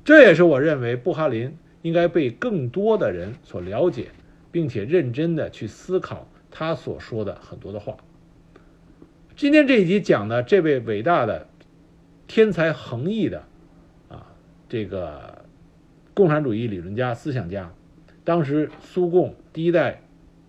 [0.04, 1.56] 这也是我认为布哈林。
[1.82, 4.12] 应该被更多的人所了解，
[4.52, 7.98] 并且认真的去思考他所说的很多的话。
[9.36, 11.48] 今天这一集讲的这位伟大的
[12.28, 13.44] 天才横溢的
[14.10, 14.28] 啊，
[14.70, 15.46] 这个
[16.14, 17.74] 共产主义理论家、思想家，
[18.24, 20.02] 当时苏共第一代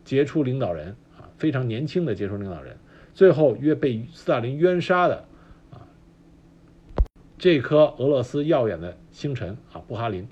[0.05, 2.77] 杰出领导人啊，非常年轻的杰出领导人，
[3.15, 5.25] 最后约被斯大林冤杀的
[5.71, 5.89] 啊，
[7.39, 10.29] 这颗俄罗斯耀眼的星辰啊，布哈林。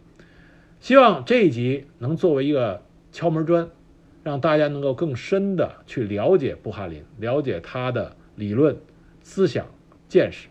[0.80, 3.68] 希望这一集能作为一个敲门砖，
[4.24, 8.74] 让大家能够更深的去了解布哈林，了解他的理论、
[9.22, 9.66] 思想、
[10.08, 10.48] 见识，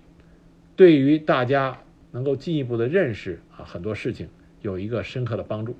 [0.76, 4.30] 对于大家能够进一步的认识啊很多事情
[4.62, 5.76] 有一个深刻的帮助。